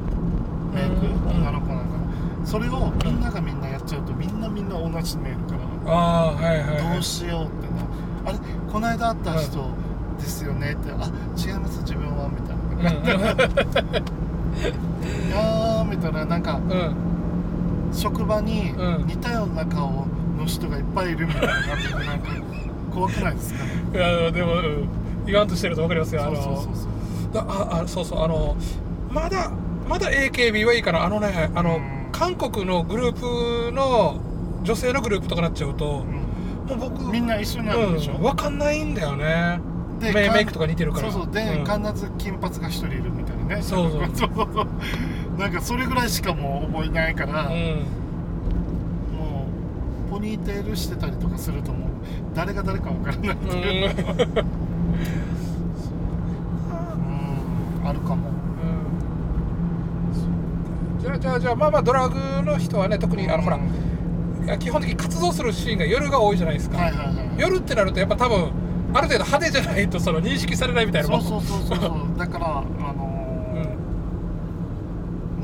[0.74, 1.38] メイク、うん。
[1.38, 1.98] 女の子なんか。
[1.98, 2.06] の
[2.46, 8.38] それをみんながみんなやっちゃうとみんなみんな同じメイクから、あはいはいどうしようってなあれ
[8.76, 9.70] この間会った人
[10.20, 10.74] ですよね。
[10.74, 10.96] って、あ
[11.38, 12.28] 違います自分は。
[12.28, 16.26] みたいな、 いやーみたいな。
[16.26, 16.60] なんか
[17.94, 19.08] 職場にうん。
[19.08, 20.06] 似たような顔
[20.38, 21.54] の人がいっぱいいるみたいにな。
[21.54, 22.32] っててなんか
[22.94, 23.64] 怖くないですか？
[23.64, 24.90] ねいやでも、うん。
[25.26, 26.24] 言わんとしてると分かりますよ。
[26.26, 27.34] あのそうそうそうそう。
[27.34, 28.24] だああそうそう。
[28.26, 28.58] あの
[29.10, 29.50] まだ
[29.88, 31.06] まだ AKB はいいかな。
[31.06, 32.10] あのねあの、うん。
[32.12, 34.18] 韓国のグループの
[34.64, 36.15] 女性のグループとかなっちゃうと、うん
[36.68, 39.60] もう僕みんな一緒になるでしょ、うん、分かんないんだよね。
[40.00, 41.12] でメイメイクとか似てるから。
[41.12, 41.34] そうそう。
[41.34, 41.66] で、うん。
[41.66, 43.62] 必ず金髪が一人いるみたいなね。
[43.62, 44.02] そうそう。
[44.14, 44.50] そうそう。
[44.54, 44.68] そう
[45.40, 47.56] なんかそれぐらいしかもう覚えないから、うん。
[49.16, 49.48] も
[50.08, 51.90] うポニーテールしてたりとかするともう
[52.34, 53.94] 誰が誰か分からないっていう、う
[57.84, 58.36] ん、 あるかも。
[61.06, 63.60] じゃあじゃあじゃあまあまあドラッグの人はね特にあのほら
[64.60, 68.52] 基本的に活動するシーンが夜が多いじゃないですか、はいはいはい夜ってなるとやっぱ多分
[68.94, 73.12] ある程度派手じゃないとその認識されないみたいなそうそうそうそうだからあの
[73.54, 73.62] うん。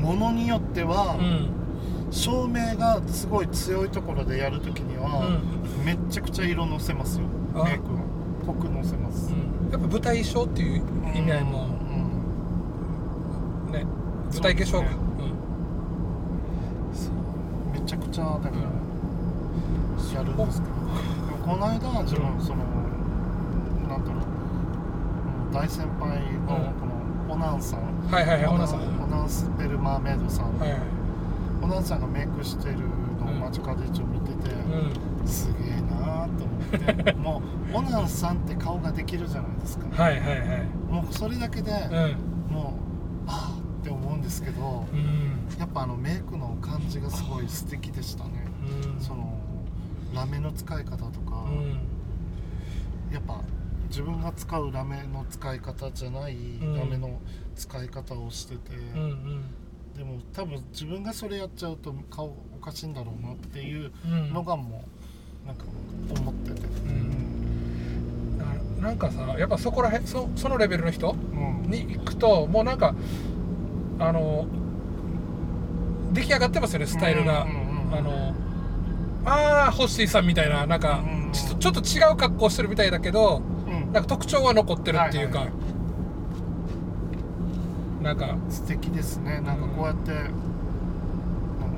[0.02, 1.48] ものによっては、うん。
[2.10, 7.26] 照明がすごい強いところでやるときには、うめっちゃくちゃ色のせますよ。
[7.54, 7.64] あ。
[7.64, 8.00] メイクは
[8.46, 9.70] 濃くのせます、うん。
[9.70, 10.82] やっぱ舞台衣装っていう
[11.14, 11.66] 意味合いも
[13.66, 13.72] うん。
[13.72, 13.84] ね。
[14.32, 14.70] 舞台化粧か。
[14.72, 14.90] そうで
[16.94, 17.14] すね。
[17.76, 17.80] うん。
[17.80, 18.81] めちゃくちゃだから
[20.14, 20.80] やるんですけど、で
[21.32, 22.64] もこの間自分その
[23.88, 24.22] なんだろう
[25.46, 28.54] うん大先輩のこのオナンさん、はいはいはい。
[28.54, 28.80] オナンさん。
[28.80, 30.70] オナンスペルマーメイドさん、はい。
[30.70, 30.80] はい
[31.62, 32.78] オナンさんがメイクしてる
[33.20, 35.26] のを間近で一応見てて、うん。
[35.26, 37.12] すげえなーと思って。
[37.14, 37.40] も
[37.72, 40.66] うオナンさんって顔ができるじゃないですか、はいはいはい。
[40.90, 42.54] もうそれだけで、うん。
[42.54, 42.74] も
[43.26, 45.58] うああって思うんですけどうん。
[45.58, 48.44] やっぱあのメイクの感じがすごい素敵でしたね。
[48.96, 49.00] うん。
[49.00, 49.38] その
[50.14, 51.78] ラメの使い方とか、うん。
[53.12, 53.40] やっぱ
[53.88, 56.76] 自分が使うラメの使い方じゃないん。
[56.76, 57.20] ラメの
[57.54, 59.44] 使い方をしてて、うんうん。
[59.96, 64.32] でも多分自分がそれやっちゃうと顔おかしいんだろうなっていううん。
[64.32, 64.84] のがも
[65.44, 65.64] うなんか
[66.18, 68.38] 思ってて、ん。
[68.38, 71.70] だからなんかさやっぱそこらへんそそのレベルの人うん。
[71.70, 72.94] に行くともうなんか
[73.98, 74.46] あの
[76.12, 77.94] 出来上がってますよねスタイルが、うんうんうんうん。
[77.94, 78.34] あの
[79.24, 81.02] ああホッシーさんみたいななんか
[81.32, 83.92] ちょっとちょっと違う格好してるみたいだけどうん。
[83.92, 85.54] なんか特徴は残ってるっていうか、はいはい
[88.02, 89.40] なんか素敵ですね。
[89.42, 90.10] なんかこうやって、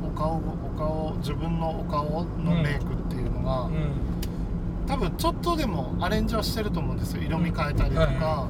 [0.03, 0.41] お顔お
[0.75, 3.91] 顔自分のお顔のメイクっていうのが、うん。
[4.87, 7.23] 多分ちょっとでもアレンジはしてると思うんですよ。
[7.23, 8.15] 色味変えたりとか、うん。
[8.21, 8.49] は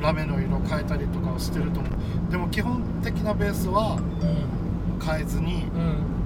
[0.00, 1.92] ラメの色変えたりとかはしてると思う。
[2.32, 5.06] でも基本的なベースはうん。
[5.06, 6.19] 変えずにうん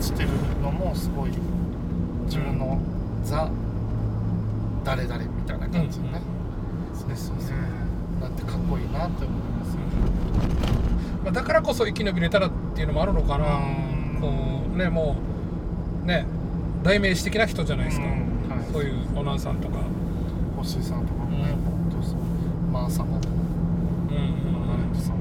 [0.00, 0.28] してる
[0.62, 1.30] のもすごい
[2.26, 2.80] 自分の
[3.22, 3.50] ザ
[4.84, 6.20] 誰々みみたいな感じでね、
[6.94, 8.20] そうそうそう。
[8.20, 9.80] なってかっこいいなって思いますよ
[11.24, 13.56] まあ、だからこそ生き延びれたらっていうのもあるのかな。
[13.56, 14.18] うん。
[14.20, 14.30] こ
[14.74, 15.16] うねも
[16.02, 16.26] うね
[16.82, 18.16] 代名詞的な人じゃないですか、うんは
[18.62, 18.72] い。
[18.72, 19.78] そういうおなんさんとか。
[20.56, 21.64] 星井さんとかもね、うん。
[21.64, 22.18] 本当そう。
[22.72, 25.12] マーサマとかうんマーガレットさ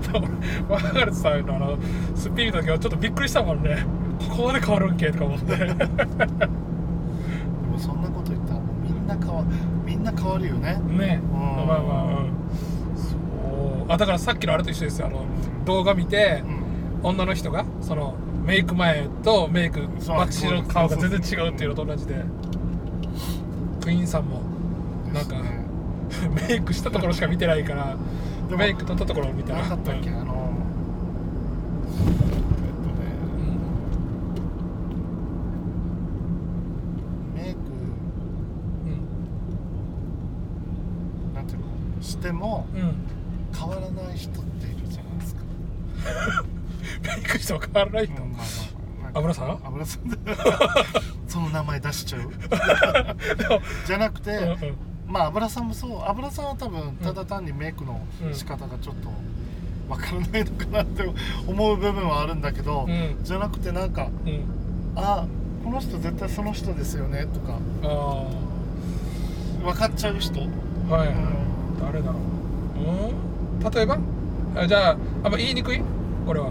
[0.00, 0.26] んとか
[0.68, 1.78] マーガレットさんのあの
[2.14, 3.84] スピードだけはちょっとびっくりしたもんね
[4.30, 5.74] ここまで変わるんけとか思ってでも
[7.78, 9.44] そんなこと言ったらもうみんな変わ
[9.84, 10.74] みんな変わるよね。
[10.86, 11.20] ね。
[11.32, 11.40] うん。
[11.40, 12.30] まあまあうん。
[12.96, 15.08] そうあだからさっきのあれと一緒ですよ。
[15.08, 15.24] あの
[15.64, 16.42] 動画見て
[17.02, 17.10] うん。
[17.10, 22.24] 女の人がそのメイク前とメイクそうバッチリの顔が全然違うっていうのと同じで。
[23.80, 24.42] クイーンさんも
[25.12, 25.60] なんかね。
[26.48, 27.96] メイクしたところしか見てないから
[28.50, 29.54] でもメイク取ったところを見た。
[29.54, 30.20] ら何だったっけ、うん。
[30.20, 30.50] あの
[32.66, 32.88] えっと
[37.40, 37.62] ねメイクう
[41.30, 42.02] んなんていうの？
[42.02, 42.80] してもうん。
[42.80, 42.94] うん
[43.52, 45.42] 変わらない人っているじゃないですか。
[47.02, 48.46] メイクしても変わらない人、うんまあまあ
[49.02, 49.18] まあ。
[49.18, 49.58] 油さん？
[49.66, 50.16] 油さんで。
[51.26, 52.30] その名前出しちゃう？
[53.86, 54.76] じゃなくて、うんうん
[55.10, 56.02] まあ油さんもそう。
[56.06, 58.00] 油さんは多分ただ単にメイクの
[58.32, 59.08] 仕方がちょっと
[59.88, 61.02] わからないのかなって
[61.48, 63.16] 思う部分はあるんだけど、うん。
[63.24, 64.44] じゃなくてなんかうん。
[64.94, 65.26] あ
[65.64, 68.24] この人絶対その人ですよねとかあ
[69.62, 70.40] 分かっちゃう人。
[70.90, 71.16] あはいはい。
[71.80, 72.22] 誰だろう。
[72.78, 73.70] うん？
[73.70, 73.98] 例えば？
[74.56, 75.82] あじゃああんま言いにくい？
[76.26, 76.50] これは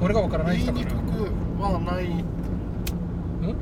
[0.00, 1.30] 俺がわからない言いにくく
[1.60, 2.10] はないう
[3.46, 3.54] ん？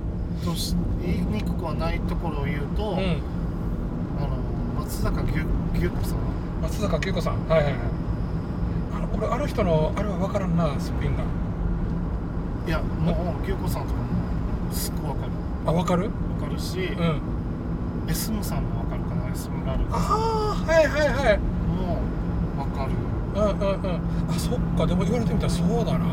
[0.45, 3.21] とし言いにくくはないところを言うと、うん。
[4.19, 4.37] あの
[4.81, 5.33] 松坂牛
[5.75, 6.19] 牛子さん
[6.63, 7.49] 松坂慶子さん。
[7.49, 7.81] はいはいはい。
[8.95, 11.23] あの俺あの人のあれは分からんなすっぴんが。
[12.67, 15.33] いやもう牛子さんとかもすっごい分かる。
[15.67, 16.11] あ分かる？
[16.41, 17.21] 分かるし、うん。
[18.11, 21.39] エスムさんも分かるかなエスムラルああはいはいはい。
[21.39, 21.99] も
[22.65, 22.93] 分かる
[23.35, 24.01] うんうんうん。
[24.31, 24.87] あそっか。
[24.87, 26.07] でも言われてみたらそうだな。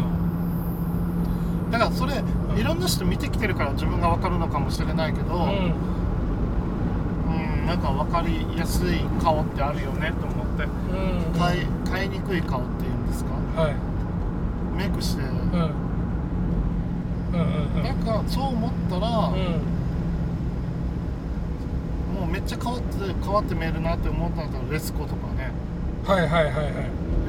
[1.71, 2.21] だからそれ
[2.57, 5.41] いろんな人見てきてるから自分が分かるのかもしれないけど、うん。
[5.41, 5.47] う
[7.63, 10.63] んなんか分かりやすい顔ってあるよねと思って。
[10.63, 10.67] う
[11.37, 11.39] ん。
[11.39, 13.31] 買い買いにくい顔っていうんですか？
[13.61, 13.75] はい。
[14.77, 15.29] メイクして、うん。
[15.29, 15.39] うん
[17.33, 17.83] うんうん。
[17.83, 19.35] なんかそう思ったら、うん。
[22.13, 25.51] もうめっちゃ変わって変わって見えるなって思ったんだったらレスコとかね。
[26.05, 26.73] はいはいはいはい。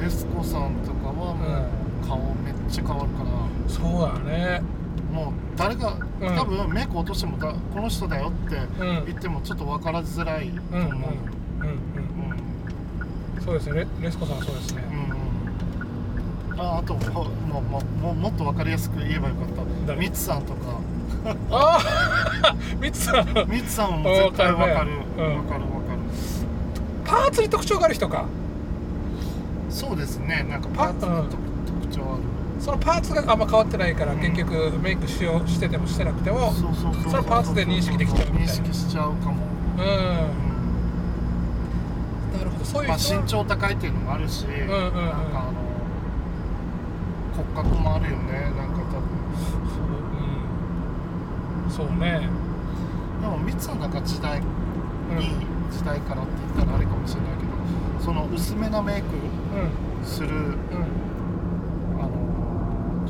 [0.03, 3.29] レスコさんとかはもう顔めっちゃ変わるから、
[3.69, 4.61] そうだね
[5.15, 6.35] もう誰がうん。
[6.35, 9.05] 多分メイク落としてもだこの人だよってうん。
[9.05, 10.79] 言ってもちょっと分からづらいとう。
[10.79, 10.87] んうん。
[10.87, 10.95] うん。
[10.95, 11.11] 思う、
[11.61, 11.69] うん。
[13.37, 13.43] うん。
[13.43, 13.79] そうですね。
[13.79, 14.83] レレスコさんはそうですね。
[14.91, 15.25] うん
[16.57, 19.61] ああともうもうもうもっと分かりやすく言えばよかった。
[19.87, 19.99] 誰？
[19.99, 20.79] ミツさんとか。
[21.51, 21.79] あ
[22.43, 23.49] あ ミツさん。
[23.49, 24.73] ミツさんも絶対分かる。
[24.73, 25.47] 分かるね分うん。
[25.47, 25.61] かる
[27.03, 28.25] パーツに特徴がある人か。
[29.69, 30.45] そうですね。
[30.49, 31.35] なんかパーツの特
[31.81, 32.23] 特徴ある
[32.65, 34.19] そのパーツがあんま変わってないから、うん。
[34.19, 36.71] 結局メイクしようしててもしてなくてもその
[37.23, 38.51] パーツで認識できちゃうみたいな。
[38.53, 39.45] 認識しちゃうかも、
[39.77, 39.83] うん。
[39.83, 39.87] うん
[42.33, 42.65] なるほど。
[42.65, 44.65] そういうまあ、身長高いっていうのもあるし、んうんうん。
[44.65, 45.53] なんかあの
[47.37, 48.51] 骨格もあるよね。
[48.57, 49.13] なんか多分。
[51.69, 52.27] そう,、うん、そうね。
[53.21, 54.45] でもミツさんなんか時代に、
[55.11, 55.69] うん。
[55.71, 57.51] 時代からって言ったらあれかもしれないけど
[58.03, 60.05] その薄めなメイクうん。
[60.05, 60.55] するうん。
[60.55, 60.55] あ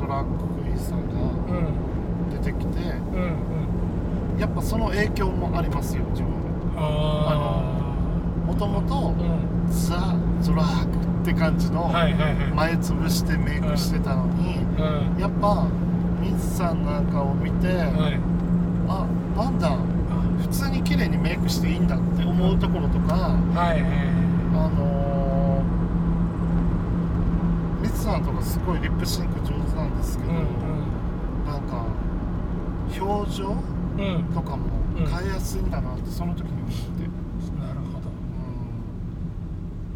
[0.06, 3.22] のドラッグクイさんがうん出てきてうん。
[3.22, 3.66] うん
[4.38, 6.30] やっぱその影響もありますよ自分
[6.76, 7.62] あ
[8.46, 9.14] もともと
[9.70, 10.14] ザ・
[10.46, 11.88] ドラッグって感じの
[12.54, 15.18] 前つぶしてメイクしてたのに、うん。
[15.18, 15.66] やっぱ
[16.20, 18.20] ミツさんなんかを見て、はい。
[18.88, 19.78] あなんだ
[20.42, 24.06] 普通に綺麗にメイクしていいんだって思うところとかはいはい
[24.54, 30.38] あのー、ミツさんとかすごいリップシンク上手なんですけど、うん。
[31.44, 31.84] なんか
[33.00, 33.56] 表情うん。
[33.98, 35.06] うんとかもうん。
[35.06, 37.02] 変えやすいんだなってその時に思って、
[37.60, 38.08] なるほど。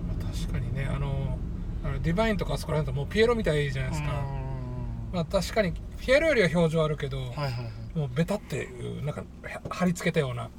[0.09, 1.39] まあ確かにねあの
[1.85, 5.15] あのディバインとかあそこら辺だともうピエロみたいじゃないですか、うん。
[5.15, 7.49] まあ確かにピエロよりは表情あるけど、はいはいは
[7.95, 7.99] い。
[7.99, 10.51] もうベタっていうなんかは貼り付けたような、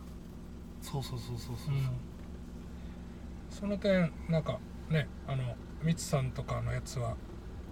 [0.81, 1.89] そうそうそうそうそう、うん、
[3.49, 5.43] その点なんかねあの
[5.83, 7.15] ミツさんとかのやつは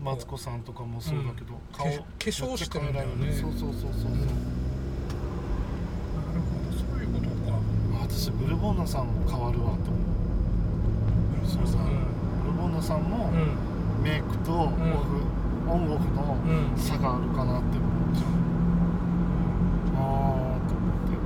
[0.01, 3.33] マツコさんとかもそうだけど、顔化粧してるんだよね。
[3.33, 4.29] そうそうそうそう、なる
[6.39, 6.77] ほど。
[6.77, 7.59] そういうことか。
[8.01, 10.09] 私ブルボンナさんも変わるわと思う。
[11.45, 11.79] そうさ、
[12.45, 13.29] ブルボンナさんも、
[14.01, 14.75] メイクとオフ、
[15.67, 16.37] オンオフの
[16.77, 18.27] 差があるかなって思っちゃう、
[19.97, 19.99] あ
[20.55, 21.19] あと思って。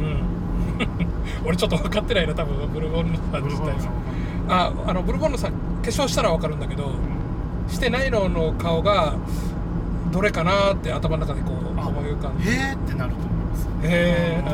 [0.00, 2.68] うん、 俺ちょっと分かってないな多分。
[2.72, 4.00] ブルボンナさん自体が。
[4.50, 7.20] ああのブルボンヌさん化粧したら分かるんだけどうん
[7.70, 9.14] してないのの顔が
[10.12, 12.50] どれかなって頭の中でこうあ思い浮かんで。
[12.50, 13.68] へへーってなると思います。
[13.84, 14.50] えう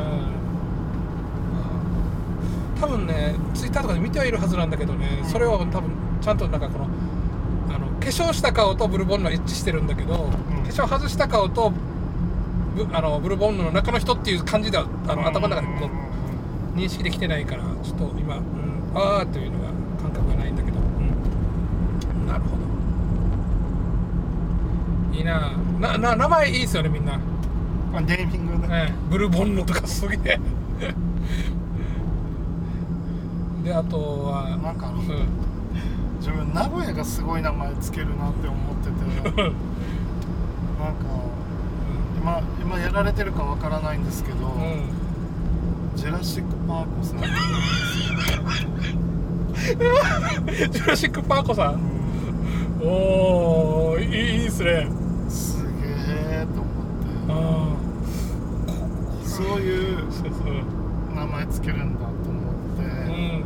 [2.75, 2.81] ん。
[2.81, 5.91] 多分ねツイッターとかで見てはいるはずなんだけどねそれを多分
[6.21, 6.89] ちゃんとなんかこの
[7.75, 10.23] あの化粧した顔とブルボンヌは一致してるんだけど、化
[10.69, 11.73] 粧外した顔と
[12.77, 15.91] ブあのブルボンヌの中の人っていう感じではあの頭の中でこ
[16.75, 18.43] う認識できてないからちょっと今、うん、
[18.95, 19.69] ああというのが
[20.03, 22.57] 感覚がないんだけど、うん、なるほ
[25.11, 25.17] ど。
[25.17, 25.53] いいな。
[25.81, 27.15] なな名前いいですよねみんな、
[27.95, 28.69] あネーミングね。
[28.69, 30.41] ね、ブルボンヌとかすげえ。
[33.65, 35.07] であとはなんかあのうん。
[36.19, 39.43] 自分名古屋がすごい名前つけるなって思ってて。
[39.43, 39.53] なんか
[42.21, 44.91] 今今やられてるかわからないんですけど、うん。
[45.97, 47.21] ジェラシック・パーコさん。
[49.57, 51.96] ジュラシック・パーコさん
[52.89, 54.87] おおいいっすね。
[55.29, 55.89] すげ
[56.43, 57.27] えと思って。
[57.29, 57.77] あ
[59.25, 60.05] そういう
[61.15, 63.45] 名前つけるんだと思って、うん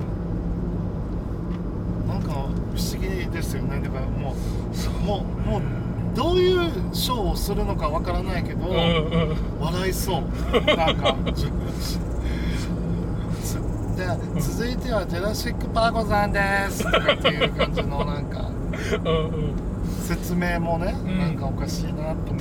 [2.08, 3.80] なんか不思議ですよね。
[3.80, 4.34] だからも
[4.72, 5.62] そううもうもう
[6.14, 9.36] どういうショーをするのかわからないけど、うんうん。
[9.60, 10.22] 笑いそう。
[10.76, 11.16] なんか
[13.96, 14.06] で
[14.40, 16.82] 続いてはジェラシック・パーコさんです。
[16.84, 18.39] とかっていう感じのなんか
[18.96, 19.54] うんうん。
[20.06, 22.40] 説明もね、うんなんかおかしいなと思って。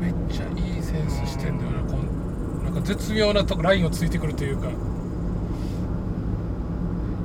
[0.00, 2.64] めっちゃいいセンスしてんだよなこん。
[2.64, 4.68] なんか絶妙なとこラインをついてくるというか。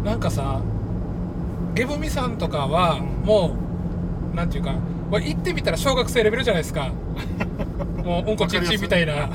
[0.04, 0.62] なんかさ
[1.74, 3.58] ゲブミさんとかはうんも
[4.34, 4.74] うなんていうか
[5.10, 6.92] まあ行ってみたら小学生レベルじゃないですか。
[8.04, 9.30] もううんこちっちみたいな。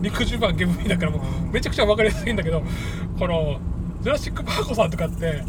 [0.00, 2.62] 肉汁版ゲブミだからもうめちゃくちゃ分かりやすいんだけど
[3.18, 3.58] この
[4.02, 5.42] ジュラシック・パーコさんとかって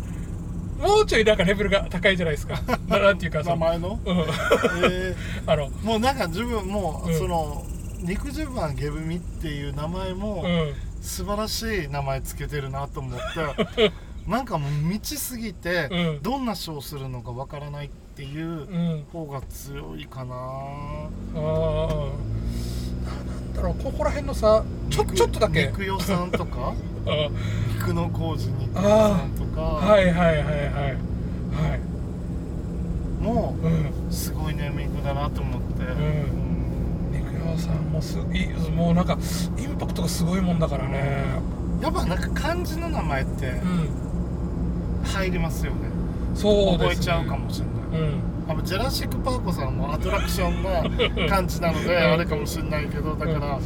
[0.86, 2.62] もうちょいなんかレベルが高いじゃないですか。
[2.88, 4.18] な なんていうか名前の、うん。
[4.92, 5.16] え
[5.48, 5.70] あの。
[5.70, 7.18] ーもうなんか自分もう、うん。
[7.18, 7.64] その
[8.02, 10.74] 肉汁マンゲブミっていう名前も、うん。
[11.02, 13.20] 素晴らしい名前つけてるなと思っ
[13.76, 13.92] て
[14.28, 16.20] なんかもう未知すぎて、うん。
[16.22, 18.52] どんなショーをするのかわからないっていうう
[19.00, 19.06] ん。
[19.12, 22.08] 方が強いかな、ああ
[23.56, 25.68] だろうここら辺のさちょ肉ちょっとだけ。
[25.68, 26.74] 肉代さんとか？
[27.08, 27.30] あ
[27.76, 30.44] 肉の工事肉代さんとか、はいはいはいはい。
[30.44, 30.52] は
[33.22, 33.24] い。
[33.24, 33.72] もうん。
[34.10, 37.12] うすごいネーミングだなと思って、ん。
[37.12, 39.18] 肉屋さんもすいいもうなんか
[39.58, 41.24] インパクトがすごいもんだからね。
[41.82, 43.90] やっぱなんか漢字の名前ってうん。
[45.06, 45.78] 入りますよね、
[46.34, 47.68] そうね、覚えちゃうかもしれ
[48.00, 52.14] ない、うんあのジェラシック・パーコさんもアトラクションな感じなのでうん。
[52.14, 53.60] あれかもしれないけどだから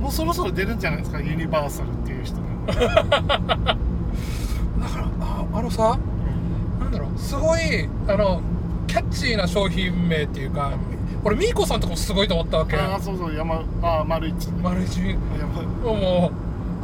[0.00, 2.42] もうそろそろ出るんじゃないですかユニバーサルっていう人が、
[2.76, 3.76] だから
[5.20, 5.98] ああのさ
[6.80, 8.40] なんだろうすごいあの
[8.86, 10.72] キャッチーな商品名っていうか
[11.24, 12.76] 俺ミーコさんとかもすごいと思ったわけ。
[12.76, 14.46] ああそうそう山あー丸一。
[14.46, 15.00] ね丸一。
[15.00, 15.16] 山。
[15.82, 16.30] も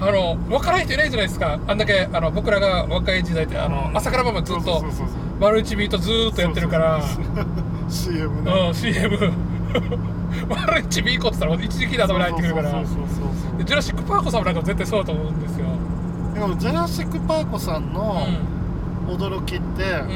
[0.01, 1.61] うあの分からない人いないじゃないですか。
[1.65, 4.83] あんだけあの僕らが若い時代ってあの朝から晩までずっと
[5.43, 7.03] マルチビートずーっとやってるから。
[7.91, 9.19] CM ねうん CM
[10.49, 12.71] マルチビーコって言ったら一時期で頭に入ってくるから。
[12.71, 13.07] そうそうそう
[13.51, 15.67] そうでジュラシック・パーコさんもなんか絶対そうだと思うんですよ。
[16.35, 17.93] でもジェラシック・パーコさん。
[17.93, 18.25] の
[19.09, 20.09] 驚きって、うん、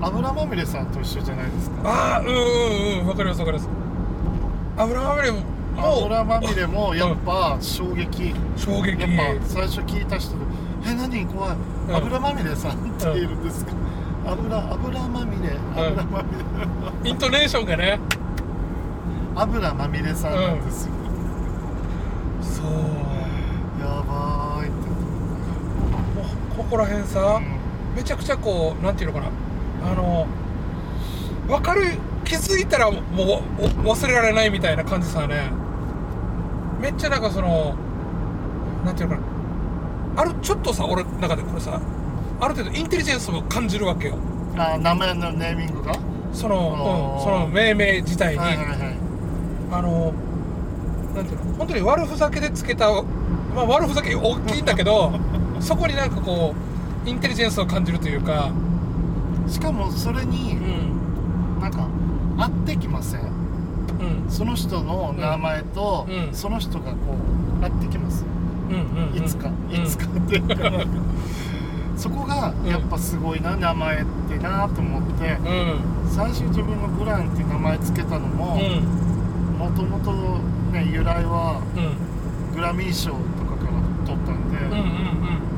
[0.00, 1.76] うん、油まみれさんと一緒じゃないですか。
[1.84, 3.70] ああうんうんうんわかりますわかります。
[4.76, 5.38] 油まみれも
[5.78, 9.00] 油まみれもやっぱ衝撃、衝撃。
[9.00, 10.38] やっぱ最初聞いた人で
[10.84, 11.26] 「え何？
[11.26, 11.56] 怖い
[11.88, 11.96] うん。
[11.96, 13.72] 油まみれさん」っているんですか、
[14.26, 16.36] 油油まみれ油まみ
[17.04, 18.00] れ、イントネーションがね。
[19.36, 20.92] 油まみれさんなんですよ、
[22.40, 22.66] そう。
[23.80, 24.76] やばーいって。
[26.56, 27.96] ここら辺さ、うん。
[27.96, 29.30] めちゃくちゃこうなんていうのかな。
[29.90, 30.26] あの
[31.46, 31.82] 分かる
[32.24, 33.02] 気づいたらもう
[33.86, 35.50] お忘れられないみたいな感じさね。
[36.80, 37.76] めっちゃなんかその
[38.84, 39.22] なんていうのか
[40.16, 40.22] な。
[40.22, 41.80] あるちょっとさ俺の中でこれさ
[42.40, 44.16] ある程度インテリジェンスも感じるわけよ。
[44.56, 45.94] あ名前のネーミングが？
[46.32, 48.78] その,、うん、その命名自体に、はいはいはい。
[49.72, 50.12] あの
[51.14, 51.54] なんていうの？
[51.54, 52.90] 本当に悪ふざけでつけた
[53.54, 55.12] まあ悪ふざけ大きいんだけど
[55.60, 56.54] そこになんかこ
[57.04, 58.50] うインテリジェンスを感じるというか。
[59.48, 61.60] しかもそれうにん。
[61.60, 61.88] なんか
[62.36, 63.20] 合ってきません？
[63.20, 63.24] う
[64.28, 64.30] ん。
[64.30, 66.34] その人の名前と、うん。
[66.34, 66.96] その人がこ
[67.62, 68.24] う合ってきます？
[68.68, 69.16] うんうんうん。
[69.16, 69.82] いつか、うん。
[69.84, 70.54] いつかっていうか
[71.96, 75.32] そこがやっぱすごいな、名前ってなと思って。
[75.32, 78.60] うん最初自分のグランって名前つけたのもうん。
[79.58, 80.12] もともと
[80.72, 81.96] ね由来はうん。
[82.54, 83.72] グラミー賞とかから
[84.06, 84.78] 取ったんで,、うんうん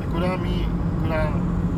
[0.01, 1.33] でグラミーグラン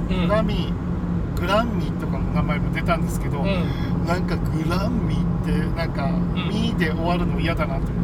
[0.10, 0.28] うん。
[0.28, 3.46] グラミーグランミーとかの名前も出たんですけど、うん。
[3.46, 3.66] うん
[4.08, 6.34] なんかグランミーってなんか、ん。
[6.50, 7.96] ミーで終わるの嫌だなと思っ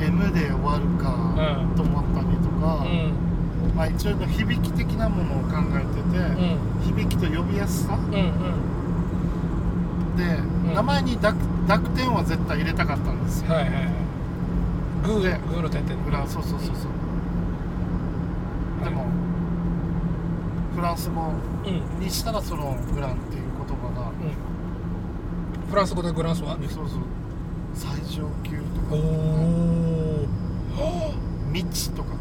[0.00, 0.06] て。
[0.06, 1.10] M で終わるか
[1.70, 1.76] うん。
[1.76, 3.12] と思ったりとか、うん
[3.76, 6.20] まあ、一応の響き的なものを考えてて、う
[6.92, 6.96] ん。
[6.96, 8.10] 響きと呼びやすさうんうん。
[10.16, 10.24] で、
[10.70, 10.74] ん。
[10.74, 11.36] 名前に濁
[11.68, 13.82] 濁点は絶対入れたかったんですよ、はいはいはい。
[15.04, 16.02] グーでグーの点々。
[16.04, 18.76] フランそうそうそうそう。
[18.84, 19.04] でも、
[20.74, 21.32] フランス語
[21.66, 21.82] うん。
[22.00, 24.12] にしたらそのグランっていう言葉が、う
[25.68, 25.68] ん。
[25.68, 26.56] フランス語でグランスは？
[26.70, 27.00] そうそう。
[27.74, 28.62] 最上級と
[28.96, 30.26] お
[30.76, 30.82] か。
[30.82, 31.12] お
[31.52, 32.15] 未知とか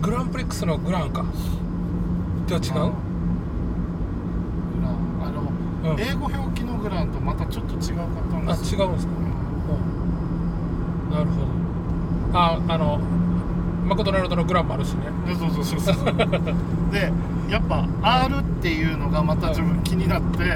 [0.00, 1.24] グランプリックスのグランか。
[2.46, 2.72] では違う？
[2.72, 2.78] グ
[4.82, 5.42] ランあの、
[5.92, 6.00] うん。
[6.00, 8.74] 英語表記のグランとまたちょっと違うかったんあです。
[8.74, 9.12] よ違うんですか？
[9.12, 9.16] う
[11.08, 11.10] ん。
[11.12, 11.40] なるほ
[12.32, 12.38] ど。
[12.38, 12.98] ああの
[13.86, 15.06] マクドナルドのグランもあるしね。
[15.38, 16.14] そうそうそうそうそう。
[16.92, 17.12] で
[17.50, 20.48] やっぱ R っていうのがまた自分気になって、うん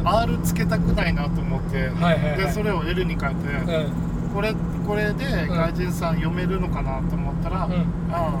[0.00, 0.08] うん。
[0.08, 2.38] R つけたくないなと思って、はいはいはい。
[2.38, 4.32] でそれを L に変えて、うん。
[4.34, 4.54] これ
[4.86, 7.72] これで外人さん読めるのかなと思ったら、うん。
[8.10, 8.40] あ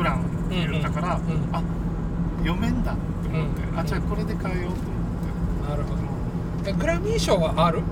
[0.00, 1.62] グランって言ったから、うんうんうんあ
[2.40, 6.64] 読めんだって思って、うんあじゃあこれで変えようと思って、なるほど。
[6.64, 7.82] でグラミー賞は R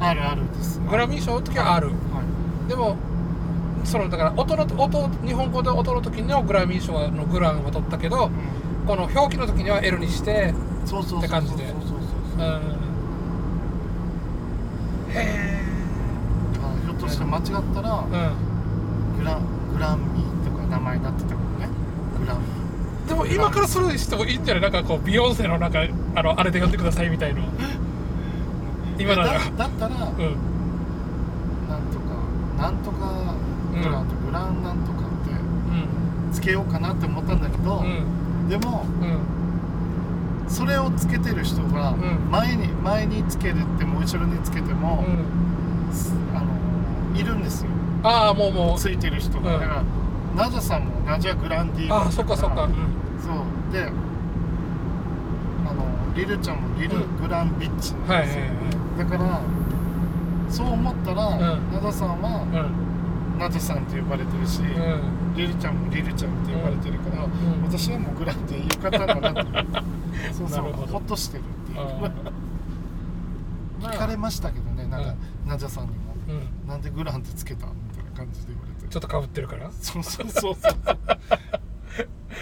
[0.00, 0.80] あるあるです。
[0.80, 1.92] グラミー賞の時は R は
[2.64, 2.68] い。
[2.68, 2.96] でも
[3.84, 8.30] そのだから音の音日本語で音の時のグラミー賞のグランは取ったけど
[8.86, 11.68] この表記の時には L にしてうん、そうそうって感じで。
[11.68, 12.48] そうそうそう
[15.10, 15.60] へ
[16.58, 17.44] あひょっとして間違っ
[17.74, 19.38] たら、えうんグラ
[19.74, 21.68] グランミーとか名前になってたかもね。
[22.20, 22.38] グラン。
[23.06, 24.62] でも今からそれしてもいいんじゃない？
[24.62, 25.80] なんかこうビヨンセのなんか
[26.14, 27.42] あのあれで呼んでくださいみたいな。
[28.98, 30.00] 今ならだだったら、うん。
[31.68, 32.14] なんとか
[32.58, 33.34] なんとか
[33.72, 35.34] グランと、グランなんとかってう
[36.28, 36.32] ん。
[36.32, 38.48] つけようかなって思ったんだけど、うん。
[38.48, 39.18] でもうん。
[40.48, 42.30] それをつけてる人がうん。
[42.30, 45.92] 前に前につけるっても後ろにつけても、うん。
[45.92, 47.70] すあのいるんですよ。
[48.04, 48.78] ああもうもう。
[48.78, 49.60] ついてる人が、うん。
[49.60, 49.82] だから
[50.36, 52.64] ナジャさんもナジャグランディーああそっかそっか。
[52.64, 52.72] うん。
[53.20, 53.34] そう。
[53.72, 53.84] で
[55.66, 58.44] あのリルちゃんもリルうんグランビッチなんですよ、
[58.98, 59.40] だから
[60.48, 61.40] そう思ったら、うん。
[61.72, 62.42] ナジャさんは
[63.34, 63.38] うん。
[63.38, 65.34] ナジャさんって呼ばれてるし、うん。
[65.36, 67.30] リルちゃんもリルちゃんって呼ばれてるから、ん。
[67.64, 69.44] 私はもうグランっていう方だなって
[70.32, 71.80] そうそうほっとしてるっていう。
[71.80, 72.10] あ
[73.92, 75.14] 聞かれましたけどねなんか、う
[75.48, 75.96] ナジャさんにも。
[76.28, 76.36] ーうん
[76.68, 79.70] 「なんでグランってつけた?」みたいな感じで言われてちょっとかぶってるから。
[79.72, 80.54] そうそうそう。
[80.54, 80.74] そう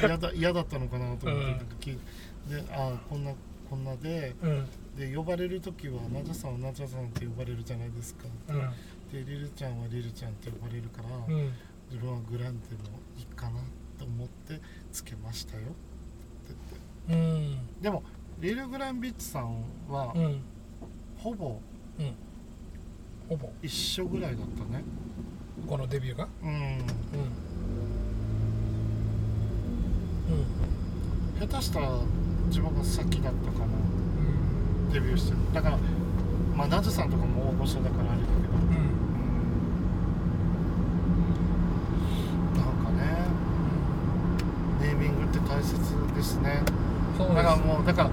[0.02, 1.38] 嫌だ嫌だったのかなと思っ
[1.78, 2.64] て、うん。
[2.66, 3.32] であこんな
[3.68, 4.66] こんなでうん。
[4.98, 8.24] で呼ばれる時はナジャさんはナジャさんって呼ばれるじゃないですか。
[8.48, 8.56] うん。
[9.12, 11.52] でリルちゃんはリルちゃんって呼ばれるから、うん。
[11.88, 13.60] 自分はグランでもいいかな
[13.96, 15.62] と思ってつけましたよ。
[15.62, 15.72] って
[17.08, 17.80] 言ってうん。
[17.80, 18.02] でも
[18.40, 20.40] リル・グランビッチさんはうん。
[21.16, 21.60] ほぼ
[22.00, 22.12] うん。
[23.28, 23.52] ほぼ。
[23.62, 24.82] 一緒ぐらいだったね
[25.68, 26.28] このデビューが？
[26.42, 26.48] うん。
[26.48, 26.54] うん。
[26.54, 26.60] うん
[31.40, 31.88] 下手したら
[32.48, 33.68] 自分が先だったかなう
[34.90, 34.92] ん。
[34.92, 35.38] デビューしてる。
[35.54, 35.78] だから
[36.56, 38.54] まあナジャさんとかも応募者だからあれだけど。
[38.54, 38.70] うん。
[42.56, 43.24] なんかね
[44.82, 45.72] ネーミングって大切
[46.14, 46.62] ですね。
[47.16, 47.36] そうです。
[47.36, 48.10] だからもうだから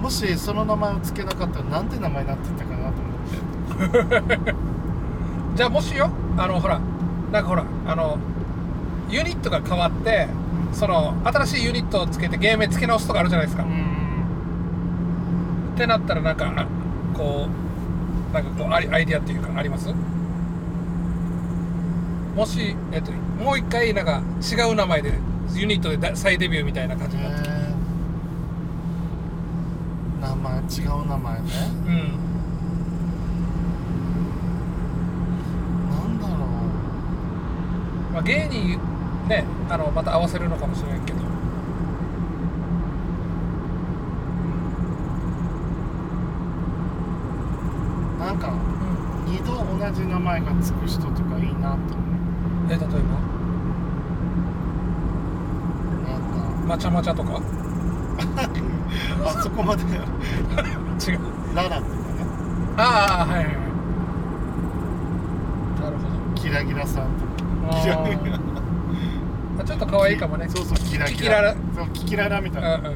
[0.00, 4.54] もしその名前を付けなかったらなんて名前になってたかなと思って
[5.54, 6.80] じゃあもしよあのほら
[7.30, 8.18] なんかほらあの
[9.10, 10.28] ユニットが変わって
[10.72, 13.70] その新しいユニットをつけてゲームつけ直すとかあるじゃないですか、うん。
[15.74, 16.66] ってなったらなんかあ
[17.14, 17.48] こ
[18.30, 19.92] うなんかこうアイアイディアっていうかあります？
[22.34, 25.12] もし、えっと、もう一回なんか違う名前で
[25.52, 30.28] ユニットでだ再デビューみたいな感じになってえー。
[30.30, 31.48] 名前違う名前ね。
[31.86, 32.18] うん
[36.18, 36.34] だろ
[38.12, 38.76] まあ、芸に
[39.28, 41.18] ねあのまた合わせるのかもしれんけど。
[41.18, 41.22] う
[48.18, 48.54] なんかう
[49.28, 49.32] ん。
[49.32, 52.08] 二度同じ名前がつく人とかいいなと思う。
[52.68, 52.88] え例えば？
[56.08, 57.32] なんまちゃまちゃとか？
[57.32, 57.40] か
[59.26, 59.82] あそこまで。
[59.84, 59.86] 違
[61.16, 61.20] う。
[61.54, 61.84] ララとかね。
[62.76, 63.54] ああはいはいはい。
[65.80, 66.02] なるほ
[66.34, 67.31] キラギラさんとか。
[67.31, 67.31] ど
[67.70, 68.40] キラギラ
[69.58, 70.48] あちょっと可愛いかもね。
[70.48, 71.54] そうそうキラキキララ。
[71.54, 72.76] そうキキララみたいな。
[72.76, 72.92] うんうん。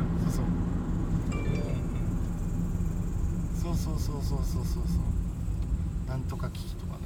[3.61, 3.99] そうそう。
[3.99, 4.65] そうそうそうそうそう。
[4.65, 7.01] そうそうなんとかキキとかね。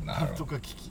[0.00, 0.06] うん。
[0.06, 0.90] なんとか危機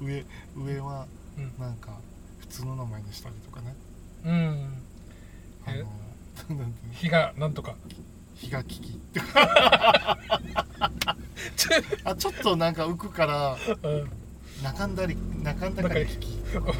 [0.00, 0.24] 上
[0.56, 1.06] 上は
[1.38, 1.52] うん。
[1.58, 1.98] なんか
[2.40, 3.74] 普通の名前にしたりとかね。
[4.24, 4.82] うん。
[5.66, 5.88] あえの
[6.92, 7.74] 日がなんとか
[8.40, 9.00] 日が危機
[12.04, 14.10] あちょっとなんか浮くからうん。
[14.62, 16.72] 中んだり中んだかり危機だか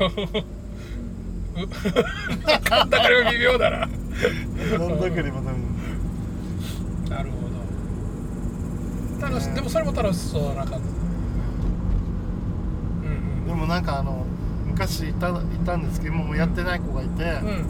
[3.09, 3.79] ら微妙だな。
[3.79, 3.91] なん
[5.01, 5.59] だかりもダメ
[7.11, 7.37] なるほ
[9.21, 9.27] ど。
[9.27, 10.89] 楽しでもそれも楽しそうな感じ
[13.07, 14.25] うんでもなんかあの
[14.67, 15.33] 昔いたい
[15.65, 17.49] たんですけどもうやってない子がいて、うん。
[17.49, 17.67] うん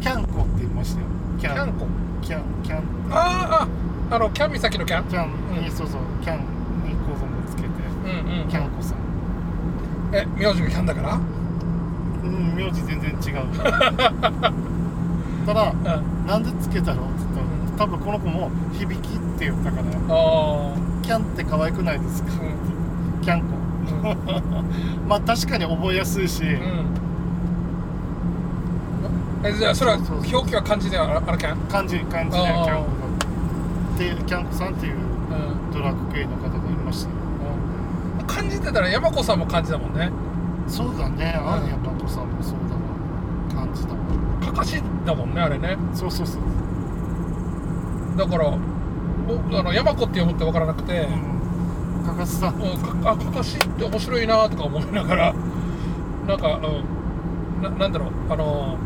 [0.00, 1.06] キャンコって言いましたよ。
[1.40, 1.86] キャンコ？
[2.22, 2.82] キャンキャン。
[3.10, 3.66] あ
[4.10, 5.04] ああのキャン岬のキャン？
[5.08, 5.72] キャンに、うん。
[5.72, 6.38] そうそうキャン
[6.84, 7.68] に子供つけて。
[7.68, 7.72] う
[8.08, 8.48] んうん。
[8.48, 8.98] キャンコさん
[10.12, 11.14] え名字がキャンだから？
[11.14, 11.18] う
[12.28, 13.46] ん名字全然違う。
[15.46, 15.74] ただう
[16.24, 16.26] ん。
[16.26, 17.02] なんでつけたの？
[17.02, 17.46] って言っ
[17.76, 19.82] たら多分この子も響きって言ったから。
[20.08, 22.30] あキャンって可愛くないですか？
[22.32, 22.34] あ
[23.16, 23.20] うん。
[23.22, 23.46] キャンコ。
[23.46, 25.06] うん。
[25.08, 26.86] まあ確かに覚えやすいし、うん
[29.44, 31.58] えじゃあそれはそう表記は漢字ではああるキャン？
[31.68, 32.66] 漢字漢字でキあー。
[32.66, 33.06] ャンコが
[33.98, 35.70] でキャンコさんっていううん。
[35.72, 37.10] ドラッグ系の方がいました。
[37.10, 37.16] よ
[38.20, 38.26] うん。
[38.26, 40.10] 漢字って言ったら山子さんも漢字だもんね。
[40.66, 41.32] そうだね。
[41.32, 41.36] ん。
[41.36, 42.80] あやぱとさんもそうだわ。
[43.66, 43.98] 感じだわ
[44.40, 45.76] かかしだもんねあれね。
[45.94, 46.42] そうそうそう。
[48.16, 48.56] だからお
[49.58, 52.04] あの山子って読むって分からなくて、うん。
[52.06, 52.54] かかしさん。
[52.54, 52.78] うん。
[53.02, 55.34] かあかかしって面白いなとか思いながら。
[56.26, 58.10] なんか、うん、ななんだろう。
[58.30, 58.76] あの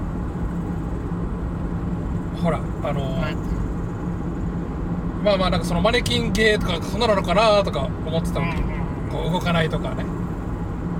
[2.42, 3.36] ほらあの、はい。
[5.24, 8.80] まあまあなんかそのマネキン芸とかそんなのかなとか思ってたのに、うん
[9.10, 10.04] こう動かないとかね。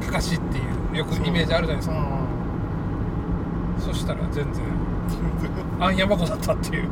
[0.05, 0.61] かかしってい
[0.95, 1.95] うよくイメージあるじゃないですか。
[3.79, 6.89] うそしたら全然んあん山子だったっていう、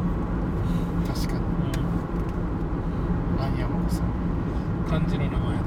[1.06, 1.40] 確かに。
[3.40, 4.18] アンヤマコさん。
[4.88, 5.64] 感じの名前で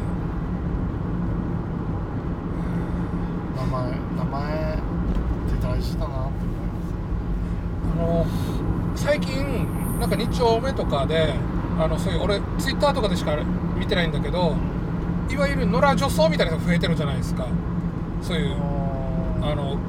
[3.55, 4.81] 名前名前って
[5.61, 6.45] 大事だなって
[7.99, 8.23] 思いあ
[8.90, 9.65] の最近
[9.99, 11.33] なんか2丁目とかで
[11.79, 13.35] あのそういう俺ツイッターとかでしか
[13.75, 14.55] 見てないんだけど
[15.27, 17.47] いわゆる野良女装みたいなのが増えてるじゃないですか。
[18.21, 18.55] そういう
[19.41, 19.79] あの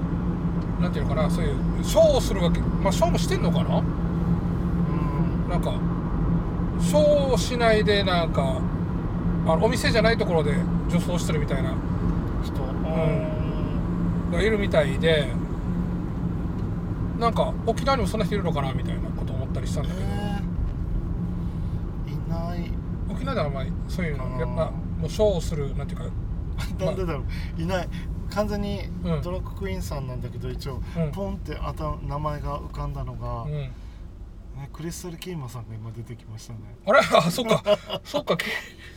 [0.81, 2.61] なんていうのかなそういうショーをするわけ。
[2.61, 3.81] まあショーもしてんのかな？
[3.81, 5.51] うん。
[5.51, 5.75] なんか
[6.81, 8.63] ショーをしないでなんか
[9.47, 10.55] あのお店じゃないところで
[10.89, 11.75] 女装してるみたいな。
[12.43, 12.63] 人。
[14.33, 15.29] がいるみたいで
[17.19, 18.73] なんか沖縄にもそんな人いるのかな？
[18.73, 19.02] みたいな
[19.63, 20.07] りしたんだけど。
[20.07, 22.15] えー。
[22.15, 22.71] いない。
[23.11, 26.05] 沖縄ではあんまりそういうのやっぱもうショーをするなんていうか
[26.85, 27.25] なんでだろ
[27.59, 27.63] う。
[27.63, 27.89] いない。
[28.31, 29.23] 完全にうん。
[29.23, 31.13] ドラッグクイーンさんなんだけど一応うん。
[31.13, 33.51] ポンって頭名前が浮かんだのが、うん。
[33.51, 33.73] ね、
[34.73, 36.59] クリスタル・キーマさんが今出てきましたね。
[36.87, 37.01] あれ？
[37.17, 37.63] あそっか。
[38.05, 38.37] そっか。
[38.37, 38.45] キ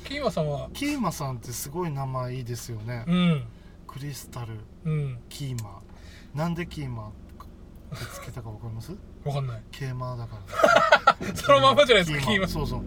[0.10, 0.70] キーマさんは。
[0.74, 3.44] キーマさんってすごい名前いいですよね、うん。
[3.88, 5.20] クリスタル・うん。
[5.30, 5.82] キーマ。
[6.34, 7.08] なんでキーマ？
[7.08, 7.25] って
[7.96, 8.92] つけたかわかります？
[9.24, 9.62] わかんない。
[9.72, 10.38] ケーマーだか
[11.20, 11.36] ら。
[11.36, 12.82] そのままじゃないですかキーマそうそう。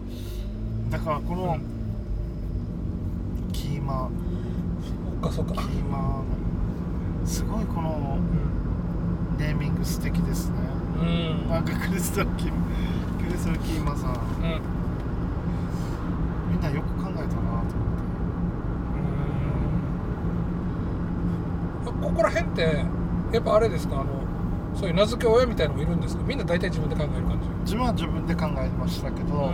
[0.91, 1.57] だからこの、
[3.53, 4.09] キーマ
[5.21, 5.53] そっかそっか。
[5.55, 6.21] キーマ
[7.25, 9.37] すごいこのうん。
[9.37, 10.55] ネーミング素敵ですね。
[11.01, 11.03] う
[11.47, 11.49] ん。
[11.49, 12.53] なんかクリスタルキーク
[13.31, 14.11] リスタルキーマさん。
[14.11, 14.61] うん。
[16.51, 17.79] みんなよく考えたなと思って。
[21.85, 22.01] うん。
[22.01, 22.85] ここら辺って
[23.31, 24.01] やっぱあれですか？
[24.01, 24.05] あの
[24.79, 27.49] そういう名付け親みたいのもいるんですかみんな大体自分で考える感じ。
[27.63, 29.53] 自分は自分で考えましたけど、うん。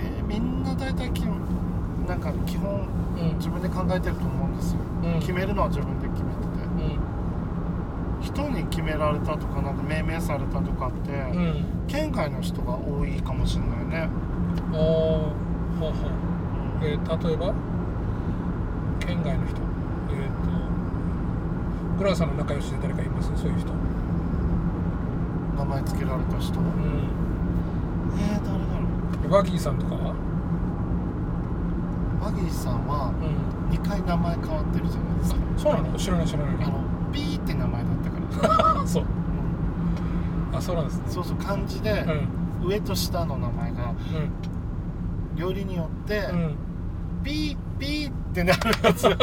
[0.00, 3.36] えーみんな大体きなんか基本うん。
[3.38, 5.20] 自分で考えてると思うんですよ、うん。
[5.20, 6.44] 決めるのは自分で決めてて。
[8.20, 11.12] 人に決められたとかなんか命名されたとかって、
[11.86, 14.08] 県外の人が多いかもしれないね、
[14.72, 14.78] おー
[15.78, 15.92] ほうほう
[16.82, 17.52] えー、例えば？
[18.98, 19.60] 県外の人
[21.94, 23.30] とグラウさんの仲良しで誰かいます？
[23.36, 23.72] そういう人。
[25.56, 26.66] 名前つけられた人、うん。
[28.18, 28.58] えー、誰だろ
[29.26, 29.30] う。
[29.30, 29.94] バギーさんとか？
[29.94, 30.14] は
[32.22, 33.74] バギーさんはうん。
[33.76, 35.40] 2回名前変わってるじゃないですか。
[35.56, 35.96] そうなの？
[35.98, 36.56] 知らない知らない。
[36.64, 36.80] あの
[37.12, 37.92] B って名前だっ
[38.40, 39.04] たから、 そう。
[40.50, 40.56] うん。
[40.56, 41.04] あそうなんですね。
[41.08, 42.04] そうそう漢字で
[42.62, 42.68] うん。
[42.68, 43.92] 上と下の名前が
[45.36, 46.38] 料理によって、うん。
[46.38, 46.54] うん
[47.24, 49.04] ピーピーってなるやつ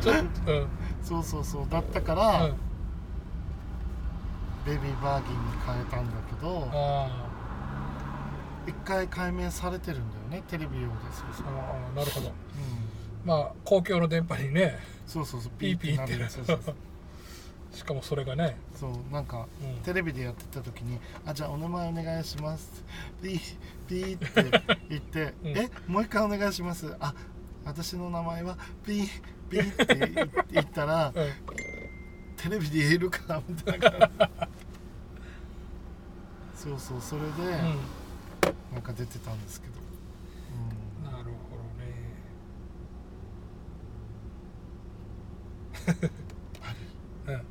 [0.00, 0.68] ちょっとうん。
[1.02, 1.66] そうそうそう。
[1.68, 2.54] だったから、うん。
[4.66, 7.26] ベビーバーギーに変えたんだけどあ
[8.66, 12.26] 一回解明されてるんだよねテレビ用でそうーそう、あーなるほど。
[12.28, 12.32] うん、
[13.24, 14.78] まあ公共の電波にね。
[15.06, 16.12] そうそうそうピーピーって。
[16.28, 16.74] そうそうそう。
[17.72, 19.82] しかもそれがね、そうなんかうん。
[19.82, 22.84] テレビでやってた時に「あじゃあお名前お願いします」
[23.22, 23.40] ピー
[23.86, 25.48] ピーって言って「うん。
[25.56, 27.14] えもう一回お願いします」あ
[27.64, 29.08] 私の名前はピー
[29.50, 31.24] ピーって言言ったらうん。
[32.36, 33.90] テレビで言えるかなみたいな。
[36.54, 37.34] そうそうそれでうん。
[38.72, 39.74] なんか出てたんですけど、
[41.10, 41.62] なるほど
[46.06, 46.10] ね。
[47.28, 47.42] うん。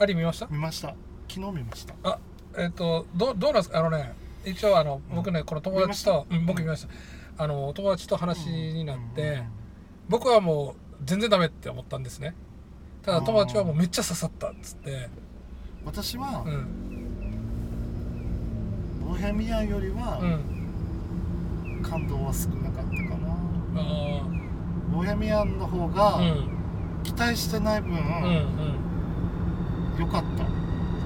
[0.00, 0.46] あり見ました？
[0.46, 0.88] うん、見ました。
[1.28, 1.94] 昨日見ました。
[2.02, 2.18] あ
[2.56, 3.78] えっ、とどどうなんですか？
[3.78, 4.14] あのね
[4.44, 6.92] 一応あの僕ねこの友達と、うん、僕見ました。
[7.44, 9.38] あの友達と話になって、うん。
[9.38, 9.46] うん。
[10.08, 12.34] 僕はもう全然ダメって思ったんですね。
[13.02, 15.08] ただ友達はもうめっちゃ刺さったっつって。
[15.84, 16.66] 私はうん。
[19.06, 21.82] ボヘミアンよりはうん。
[21.82, 22.90] 感動は少なかったか
[23.20, 23.32] な、
[23.76, 24.22] あ
[24.92, 26.48] ボヘミアンの方あがうん。
[27.04, 28.00] 期待してない分、うんう
[29.96, 30.00] ん。
[30.00, 30.44] 良かった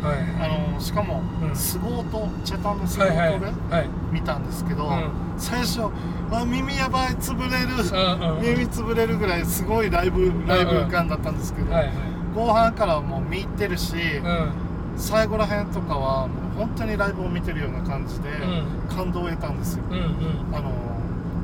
[0.02, 0.18] はい。
[0.42, 1.54] あのしかも、うん。
[1.54, 3.88] スゴートチェタのスゴはいはいートではい。
[4.12, 5.10] 見たんですけど、うん。
[5.36, 5.82] 最初
[6.30, 11.94] あ耳やばい潰れる、うんうん耳潰れるぐらいすごいライブライブ感だったんですけど、はいはい。
[12.34, 14.52] 後半からはもう見入ってるし、うん。
[14.96, 19.84] 最後らへんとかはもう本当にライブを見てるような感じで、う感動を得たんですよ。
[19.90, 20.54] うんうん。
[20.54, 20.70] あの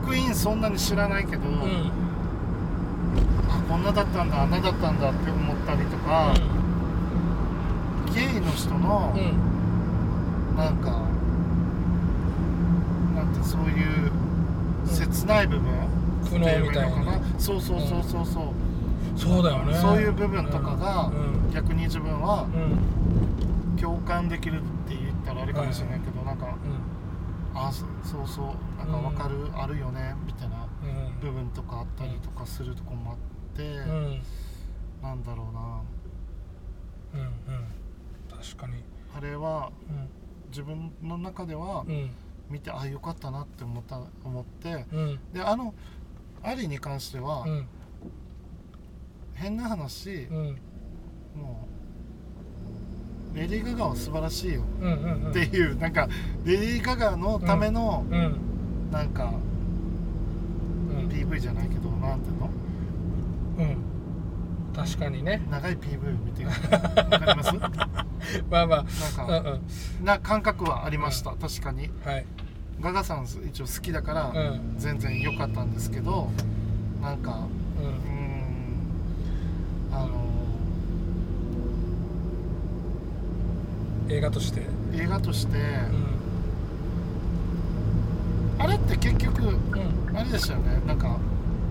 [0.06, 1.90] クイーンそんなに知らないけど、うん。
[3.48, 6.32] あこんなだったんだあんなだったんだって思ったりとか、
[8.16, 9.14] ゲイの人の、
[10.56, 11.06] なんか
[13.14, 14.10] なんてそういう
[14.86, 15.70] 切ない部分、
[16.24, 18.44] 苦悩みたいなそうそうそうそうそう、
[19.18, 19.74] そうだよね。
[19.74, 21.52] そういう部分とかが、うん。
[21.52, 23.76] 逆に自分はうん。
[23.78, 27.58] 共感できるって言ったらあれかもしれないけど、なんかうん。
[27.58, 28.46] あそそうそう
[28.78, 31.20] なんか分かる、あるよねみたいなうん。
[31.20, 33.16] 部分とかあったりとかするとこもあっ
[33.56, 34.22] て、うん。
[35.02, 35.82] なんだろうな。
[37.14, 37.75] うんうん
[38.40, 38.74] 確かに。
[39.16, 40.08] あれはうん
[40.50, 42.10] 自分の中ではうん。
[42.48, 45.18] 見て、あよかったなって思った思ってうん。
[45.32, 45.74] であの
[46.42, 47.66] アリに関しては、うん。
[49.34, 50.58] 変な話、うん。
[51.36, 51.66] も
[53.34, 54.62] うレディー・ガガは素晴らしいよ。
[54.62, 56.08] っていう、なんか
[56.44, 58.90] レディー・ガガのための、うん。
[58.92, 59.34] なんか
[60.90, 61.08] うん。
[61.08, 62.50] PV じゃないけどなんていうの？
[63.58, 63.76] うん
[64.76, 65.42] 確かにね。
[65.50, 66.48] 長い PV を見てる。
[66.48, 67.52] わかります？
[67.56, 67.88] なんか
[68.50, 68.66] まあ。
[68.66, 70.04] まあうんうん。
[70.04, 71.90] な感覚はありました、確かに。
[72.04, 72.26] はい。
[72.80, 74.74] ガガさん一応好きだから、うん。
[74.76, 76.30] 全然良かったんですけど
[77.02, 77.46] なんか
[77.80, 77.82] う
[79.94, 79.96] ん。
[79.96, 80.08] あの
[84.08, 84.60] 映画として？
[84.92, 85.60] 映画として、う
[88.62, 88.62] ん。
[88.62, 90.16] あれって結局うん。
[90.16, 90.80] あれでしたよね。
[90.86, 91.16] なんか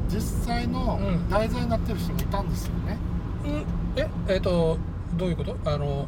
[0.09, 1.29] 実際のうん。
[1.29, 2.97] 題材になってる人がいたんですよね、
[3.45, 3.65] うん。
[3.95, 4.77] ええっと
[5.17, 5.57] どういうこと？
[5.65, 6.05] あの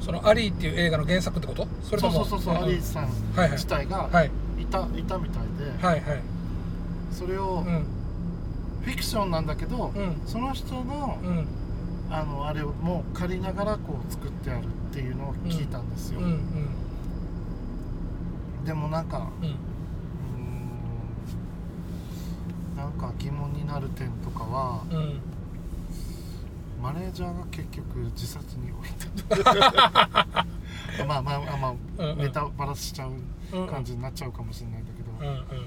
[0.00, 1.66] その「アリー」っていう映画の原作ってこと？
[1.82, 4.30] それともそうそうそうそう、アリーさんはいはい自体がはい。
[4.58, 6.22] いた,、い、たみたいで、はいはい。
[7.12, 7.84] それを、うん。
[8.82, 10.20] フィクションなんだけど、うん。
[10.26, 11.46] その人の,、うん。
[12.10, 16.28] あのあれをもう借りながらこう作ってあるっていうのを聞いたんですよ、うんう
[18.62, 18.64] ん。
[18.64, 25.20] でもなんかうんうーんなんか疑問になる点とかは、うん。
[26.82, 28.74] マネージャーが結局自殺に追
[29.24, 30.46] いた
[31.06, 32.20] まあまあまあまうんうん。
[32.20, 33.12] あネタバラしちゃう
[33.58, 35.66] うん感じになっちゃうかもしれないんだけど、うん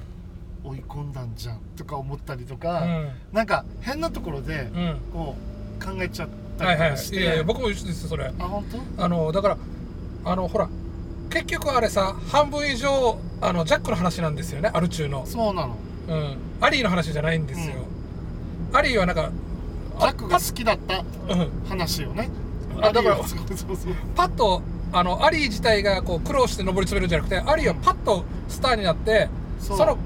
[0.62, 3.10] 追い込んだんじゃんとか思ったりとか、うん。
[3.32, 5.00] なんか変なところでうん。
[5.14, 5.36] こ
[5.82, 8.26] う考えちゃったはいはいりとかして、いやいや僕も一緒ですよそれ。
[8.28, 8.66] あ本
[8.98, 9.04] 当？
[9.04, 9.58] あのだから
[10.26, 10.70] あのほら
[11.30, 15.26] 結局あれさ半分以上あのジャックの話なんですよねアル中の。
[15.26, 15.76] そうなの
[16.10, 16.38] うん。
[16.62, 17.76] アリーの話じゃないんですよ、
[18.74, 19.32] アリーはなんか
[20.00, 21.52] ジャックが好きだったうん。
[21.68, 22.30] 話よね。
[22.82, 23.94] あだからそうそうそう。
[24.16, 29.30] パッとあのアリー自体がこう苦労して上り詰めるんじゃなくてアリーはパッとスターになって
[29.60, 29.98] その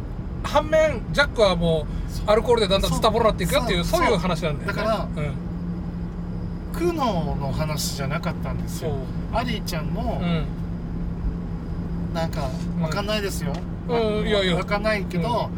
[0.44, 1.88] 反面ジャックはも
[2.28, 4.74] うアルコールでだんだんズタボロになっていくよっていうそそうういう話なんだよね。
[4.74, 5.34] だからうん。
[6.74, 8.96] 苦悩の話じゃなかったんですよ。
[9.32, 10.46] アリーちゃんの、うん。
[12.14, 12.50] なんか
[12.82, 13.54] わかんないですよ、
[13.88, 14.28] うん。
[14.28, 14.56] いやいや。
[14.56, 15.50] わかんないけど、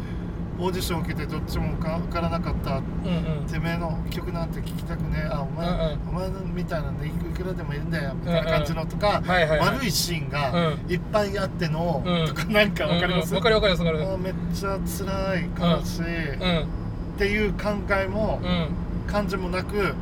[0.58, 3.46] オーディション受けてどっちもわからなかったうんうん。
[3.46, 5.28] てめえの曲なんて聴きたくねえ。
[5.30, 6.08] あお前、うんうん。
[6.08, 9.76] お前のみたいなのいくらでもいるんだよみたいな感じのとか、はいはいはい。
[9.76, 12.26] 悪いシーンがういっぱいあっての、うん。
[12.26, 13.36] とかなんかわかります、うんうん。
[13.36, 17.18] わかるわかるわかるあめっちゃ辛い悲しい、っうん。
[17.18, 18.68] ていう考えも、うん。
[19.06, 19.94] 感じもなく、うん。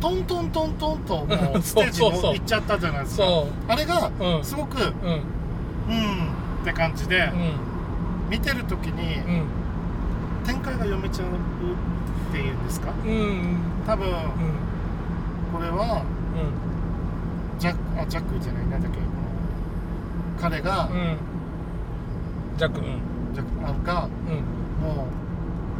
[0.00, 1.26] トントントントンと
[1.60, 2.30] ステージそうそうそう。
[2.30, 3.24] も行っちゃったじゃないですか。
[3.24, 4.44] そあれがうん。
[4.44, 4.84] すごくうん。
[4.84, 5.22] うん。
[6.62, 8.30] って感じで、うん。
[8.30, 9.65] 見てる時にうん
[10.46, 11.30] 展開が読めちゃうっ
[12.32, 12.92] ていうんですか？
[13.04, 13.58] うん。
[13.86, 14.14] 多分うん。
[15.52, 16.02] これは
[16.36, 18.98] うジャックあジャックじゃないなんだっけ？
[20.40, 20.88] 彼が、
[22.58, 22.84] ジャックうん。
[23.34, 24.12] ジャックあがうん。
[24.84, 25.06] も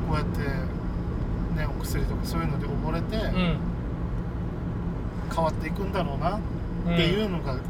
[0.07, 3.59] うこうやってねお薬とかそういうので溺れて、うん。
[5.35, 6.41] 変わっていくんだろうなっ
[6.97, 7.61] ていうのがみ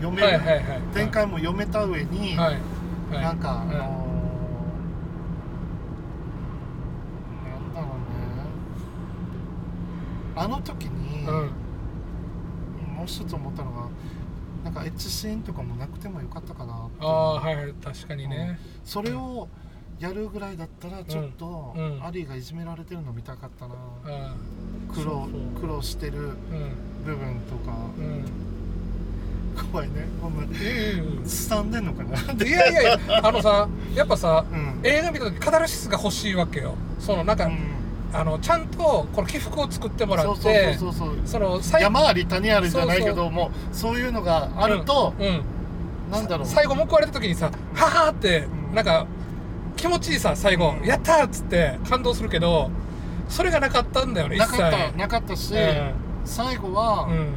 [0.00, 2.54] 読める、はいはいはい展開も読めた上に、はい。
[3.10, 3.22] はい。
[3.22, 3.78] なんか、うんあのー
[7.48, 7.94] なんだろうね
[10.38, 11.34] あの時に、うん。
[12.96, 13.88] もう一つ思ったのが
[14.64, 16.96] なんかエッチシーンとかもなくてもよかったかなって。
[17.00, 17.72] ああはいはい。
[17.82, 18.58] 確かにね。
[18.84, 19.48] それを
[19.98, 21.96] やるぐらいだったらちょっと、うん。
[21.96, 23.74] うんアリーがいじめられてるの見たかったな、
[24.04, 24.34] あ
[24.94, 25.28] 苦労
[25.60, 26.12] 苦労してる
[27.04, 28.24] 部分とか、うん。
[29.72, 30.06] 怖いね。
[30.22, 30.36] こん。
[30.36, 31.70] ないい伝ん。
[31.72, 32.16] でんのかな。
[32.44, 34.80] やいやいやいやあのさやっぱさうん。
[34.84, 36.76] 映画見た時カタルシスが欲しいわけよ。
[37.00, 37.77] そのなんか、うん
[38.12, 40.78] あのちゃんとこの起伏を作ってもらって
[41.80, 45.42] 山あり谷ありじゃないけどもそういうのがあると、うんうん。
[46.10, 46.46] なんだろう。
[46.46, 48.74] 最後報われた時にさ「はは」ってうん。
[48.74, 49.06] なんか
[49.76, 52.70] 気持ちいいさ最後うん「やった!」っつって感動するけど
[53.28, 55.92] それがなかったんだよね一な切かったなかったし、うん。
[56.24, 57.34] 最後は、うん。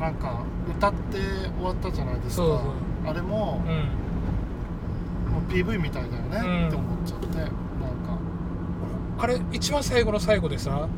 [0.00, 1.18] なんか歌って
[1.58, 2.60] 終わったじゃないですか。
[3.08, 5.32] あれも,、うん。
[5.32, 7.26] もう PV みたいだよね、うんって思っちゃって
[9.18, 10.88] あれ一番最後の最後でさ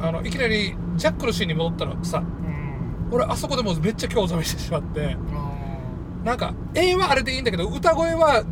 [0.00, 3.08] あのいきなりジャックのシーンに戻ったらさうん。
[3.12, 8.44] 俺あそこでもうめっちゃ興ざめしてしまってあなんか絵はあれでいいんだけど歌声は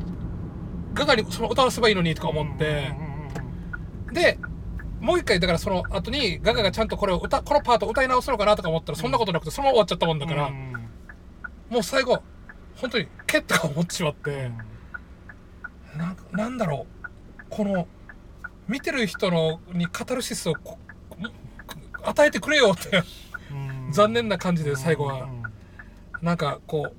[0.95, 2.89] ガガにその歌わせばいいのにとかー思ってうんうんうん
[4.09, 4.39] うんで
[5.01, 10.73] もう一回だからその後にガガがちゃんとこれを歌このパート歌い直すのかなとか思ったらそんなことなくてそのまま終わっちゃったもんだから、うん
[11.71, 12.23] もう最後
[12.77, 14.51] 本当にケッとか思ってしまって
[15.97, 17.89] なんかなんだろうこの
[18.69, 20.79] 見てる人のにカタルシスをこ
[22.03, 23.03] 与えてくれよって
[23.51, 23.93] うん。
[23.93, 25.25] 残念な感じで最後は。
[25.25, 25.39] うん。
[25.39, 25.45] うん
[26.23, 26.97] なんかこう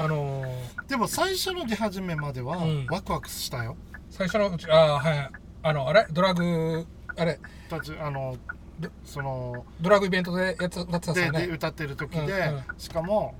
[0.00, 2.86] あのーでも最初の出始めまではうん。
[2.88, 3.76] ワクワクしたよ、
[4.08, 5.30] 最初のうちああはい
[5.62, 6.06] あのあれ？
[6.10, 6.86] ドラッグ
[7.16, 7.38] あれ？
[7.68, 8.38] たちあの
[8.80, 12.62] でそのドラッグイベントでやつ歌ってたさででね歌ってる時で、うんうん。
[12.78, 13.34] しかも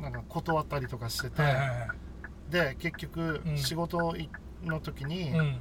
[0.00, 2.52] なんか断ったりとかしてて、はいはいはい。
[2.52, 3.58] で結局うん。
[3.58, 4.28] 仕事い
[4.64, 5.60] の時に、うん。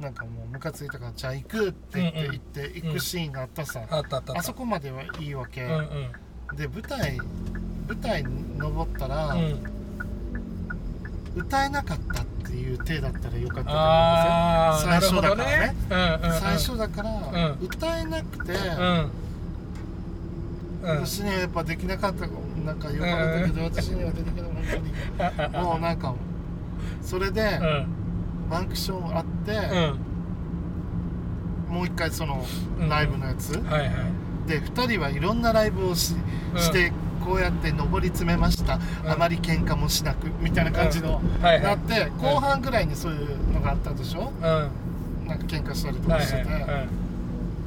[0.00, 5.70] なんかもうムカついたからじゃあ行くって言って、行って行くシーンがあったさ、あったあったあそこまではいいわけ、うん
[6.50, 6.56] うん。
[6.56, 7.18] で舞台
[7.88, 9.60] 舞台に登ったら、うん。
[11.34, 13.76] 歌えなかったっていう体だったらよかったと
[14.90, 15.20] 思うんですよ。
[15.20, 15.76] 最初だからね。
[15.90, 16.40] うんうんうん。
[16.40, 17.66] 最初だから、うん。
[17.66, 18.52] 歌えなくて、
[20.82, 22.26] 私にはやっぱできなかった
[22.64, 24.42] なんか言われたけど、私にはできな
[25.30, 26.14] かった もうなんか
[27.08, 27.86] それでうん。
[28.50, 29.52] ワンクションあって、
[31.68, 31.74] うん。
[31.74, 32.44] もう一回その
[32.78, 32.88] うん。
[32.90, 33.90] ライブのやつ、はいはい。
[34.46, 36.14] で2人はいろんなライブをし,、
[36.54, 36.60] うん。
[36.60, 36.92] して
[37.24, 39.10] こうやって上り詰めました、うん。
[39.10, 41.42] あまり喧嘩もしなくみたいな感じの、うん。
[41.42, 41.62] はいはい。
[41.62, 44.42] なって後半ぐらいにそういうのがあったでしょ、うん。
[44.42, 44.68] は
[45.26, 46.88] なんか喧嘩したりとかしてて、はい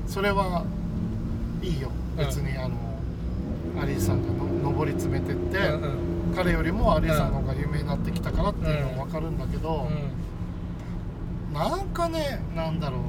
[0.07, 0.65] それは
[1.63, 1.89] いいよ。
[2.17, 2.25] うん。
[2.25, 2.75] 別にあの、
[3.81, 4.27] アリーさんが
[4.69, 9.87] の上り詰めてって、うんうん彼よりもアリーさんの方が有名になってきたからっていうのは分かるんだけど、
[11.53, 12.99] なんかねなんだろう。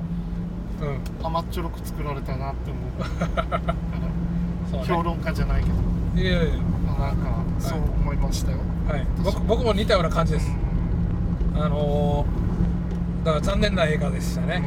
[0.84, 0.88] うん。
[0.88, 2.82] うん甘っちょろく作られたなって思う。
[4.70, 4.86] そうね。
[4.86, 6.20] 評論家じゃないけど。
[6.20, 6.54] いやいや
[6.98, 8.58] なんかそう思いましたよ、
[8.88, 9.06] はい。
[9.22, 10.50] 僕僕も似たような感じです。
[11.54, 12.42] あのー
[13.24, 14.62] だから残念な映画でしたね。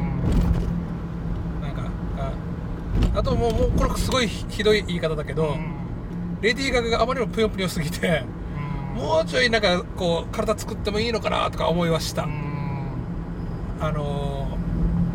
[1.60, 1.62] うん。
[1.62, 1.82] なんか
[2.18, 5.76] ああともうもうこれすごいひひどい言い方だけど、うん。
[6.40, 8.45] レディー・ガガがあまりにもぷよぷよすぎてうん
[8.96, 12.92] もうちょいなんかこう体作ってもいいのかなとか思いました、うん。
[13.80, 14.48] あの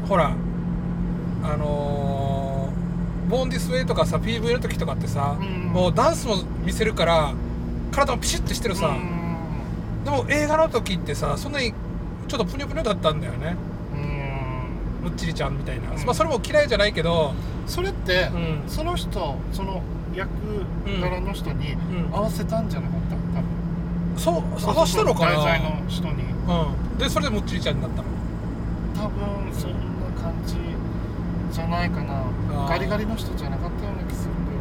[0.05, 0.35] ーほら
[1.43, 5.69] あのーボーンディスウェイとかさ PV の時とかってさ、うん。
[5.69, 7.33] もうダンスも見せるから
[7.91, 10.03] 体もピシッとしてるさ、うん。
[10.03, 11.73] でも映画の時ってさそんなに
[12.27, 13.55] ちょっとぷにょぷにょだったんだよね。
[13.93, 15.09] うん。
[15.09, 16.05] むっちりちゃんみたいな、うん。
[16.05, 17.33] まあそれも嫌いじゃないけど
[17.67, 18.63] それって、うん。
[18.67, 19.81] その人その
[20.13, 20.29] 役
[21.01, 21.77] 柄の人にう
[22.11, 22.15] ん。
[22.15, 23.15] 合わせたんじゃなかった？
[23.15, 23.20] 多分
[24.17, 25.31] そう探したのかな？
[25.43, 26.23] 題材の人に。
[26.23, 26.97] うん。
[26.97, 28.07] でそれでむっちりちゃんになったの？
[28.95, 29.77] 多分そんな
[30.21, 30.55] 感じ
[31.51, 32.21] じゃないかな。
[32.21, 32.69] あー。
[32.69, 34.59] ガリガリの人じゃなかったような気するんだよ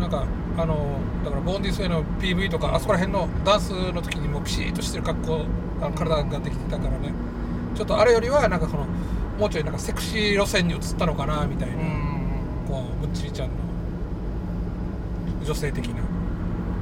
[0.00, 0.06] な。
[0.06, 0.26] んか
[0.58, 5.44] あのだからボーンディスウェイの PV とかあそこら辺のダンスの時にもピシッとしてる格好
[5.82, 7.12] あ体ができてたからね。
[7.74, 8.86] ちょっとあれよりはなんかその
[9.38, 12.64] もうちょいなんかセクシー路線に移ったのかなみたいな、なうん。
[12.66, 13.54] こうむっちりちゃんの
[15.44, 16.02] 女性的な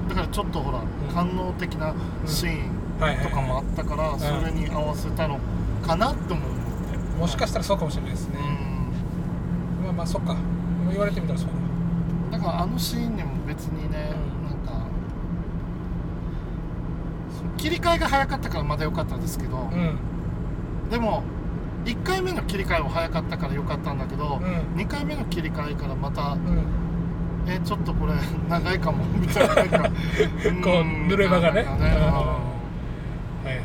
[0.08, 0.82] だからちょっとほら、ん。
[1.12, 1.94] 官能的な
[2.26, 5.38] シーンとかもあったから、それに合わせたの
[5.86, 6.58] かなとも思っ
[6.90, 7.18] て。
[7.20, 8.38] もしかしたらそうかもしれないですね、
[9.78, 9.84] うん。
[9.84, 10.36] まあまあそっか。
[10.90, 11.48] 言われてみたらそう
[12.30, 12.38] だ。
[12.38, 14.48] だからあのシーンにも別にね、うん。
[14.48, 14.86] なんか
[17.56, 19.98] 切り替えが早かったからまだ良かったんですけど、うん。
[20.90, 21.22] でも
[21.84, 24.80] 1回目の切り替えは早かったから良かったんだけど、うん。
[24.80, 26.66] 2回目の切り替えからまたうん
[27.46, 28.12] えちょっとこれ
[28.48, 29.90] 長いかもみたいな こう
[31.08, 31.62] 濡れ場がね。
[31.64, 32.02] なんかうんうんは
[33.44, 33.60] いはい。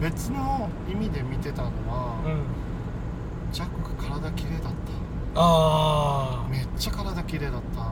[0.00, 3.52] 別の意味で見てたのは、うん。
[3.52, 4.72] ジャックが体綺麗だっ
[5.34, 7.82] あためっちゃ体綺麗だった。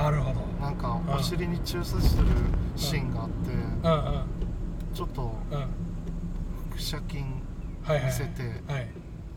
[0.00, 0.40] あなるほど。
[0.60, 2.28] なんかうんお尻に注射してる
[2.76, 4.14] シーンがあって、うん。
[4.14, 4.24] うん
[4.94, 5.58] ちょっとうん。
[5.58, 5.66] 腹
[6.82, 7.24] 斜筋
[7.82, 8.04] はいはい。
[8.06, 8.88] 見せてはい。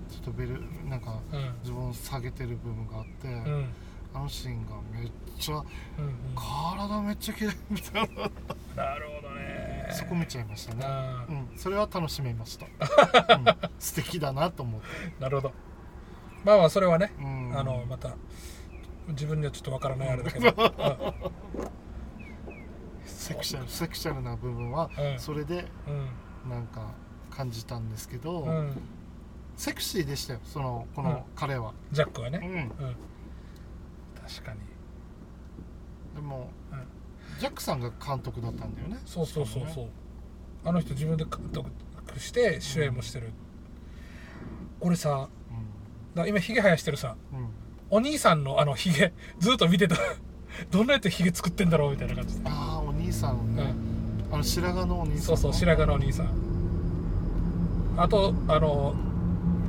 [0.10, 1.54] ちょっとベルなんかうん。
[1.64, 3.66] ズボン下げてる部分があって、うん
[4.18, 5.66] うんあのシーンがめっちゃうん
[6.36, 8.10] 体めっちゃ綺麗みたい
[8.76, 8.84] な。
[8.84, 9.88] なるほどね。
[9.92, 10.86] そこ見ちゃいましたね。
[11.30, 11.58] うん。
[11.58, 12.66] それは楽しめました、
[13.36, 13.46] うん。
[13.80, 14.88] 素敵だなと思って、
[15.20, 15.54] なるほど。
[16.44, 18.16] まあまあそれはねうん、あのまた
[19.10, 20.50] 自分にはちょっとわからないあれだけど、
[23.06, 25.20] セクシャルセクシャルな部分はうん。
[25.20, 26.50] それでうん。
[26.50, 26.94] なんか
[27.30, 28.50] 感じたんですけど、うん。
[28.50, 28.82] うん、
[29.56, 30.40] セクシーでしたよ。
[30.44, 32.40] そのこの彼は、ジャックはね、
[32.80, 32.86] うん。
[32.88, 32.96] うん、
[34.28, 34.60] 確かに、
[36.16, 39.88] でもうん、ジャックさんが監督だったんだよねそうそうそうそう、
[40.66, 41.70] あの人自分で監督
[42.20, 43.32] して主演もしてる、
[44.82, 45.30] 俺さだか
[46.16, 47.16] ら今ヒゲ生やしてるさ。
[47.32, 47.40] うん。
[47.40, 47.48] うん
[47.90, 49.96] お兄さんのあのヒゲずっと見てた。
[50.72, 53.38] どんなやってヒゲ作ってんだろうみたいな感じで、ああお兄さん。
[53.38, 53.74] うね、ん、
[54.30, 56.28] あの白髪のお兄さんそうそう白髪のお兄さん。
[57.96, 58.94] あとあの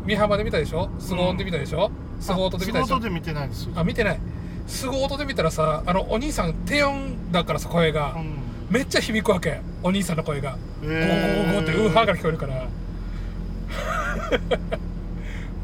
[0.04, 0.90] 美浜で見たでしょ？
[0.98, 2.86] スゴーンで見たでしょ、スゴートで見たでしょ？
[2.88, 3.72] スゴートで見てないですよ。
[3.76, 4.20] あ見てない
[4.68, 8.48] スゴートで見たらさあのお兄さん低音だからさ声が、うん。
[8.70, 9.60] めっちゃ響くわけ。
[9.82, 10.58] お兄さんの声が。
[10.82, 12.68] ゴーゴーゴーゴーってウーハーが聞こえるから。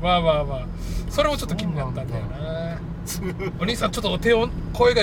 [0.02, 0.66] まあまあまあ。
[1.10, 2.78] それもちょっと気になったんだよな。
[3.60, 5.02] お兄さんちょっと低音声が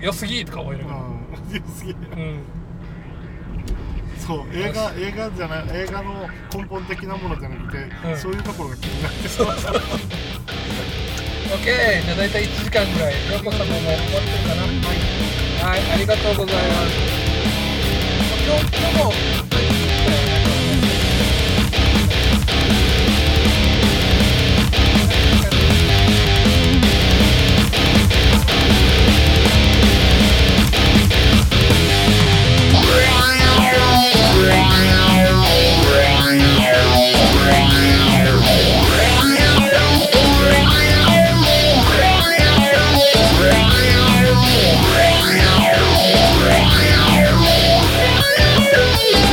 [0.00, 0.96] 良すぎとか思いながら。
[0.96, 2.42] ううん。
[4.18, 8.16] そう映画映画じゃない映画の根本的なものじゃなくて、うん。
[8.16, 9.28] そういうところが気になって。
[9.28, 9.46] そう
[11.52, 13.14] オッケーじゃあ大体1時間ぐらい。
[13.32, 14.62] ヨコ様も終わってるかな？
[15.66, 16.92] はい、はい、ありがとうございます。
[18.46, 19.10] 今日今日も
[19.50, 20.00] 大丈夫です
[49.00, 49.29] Hey.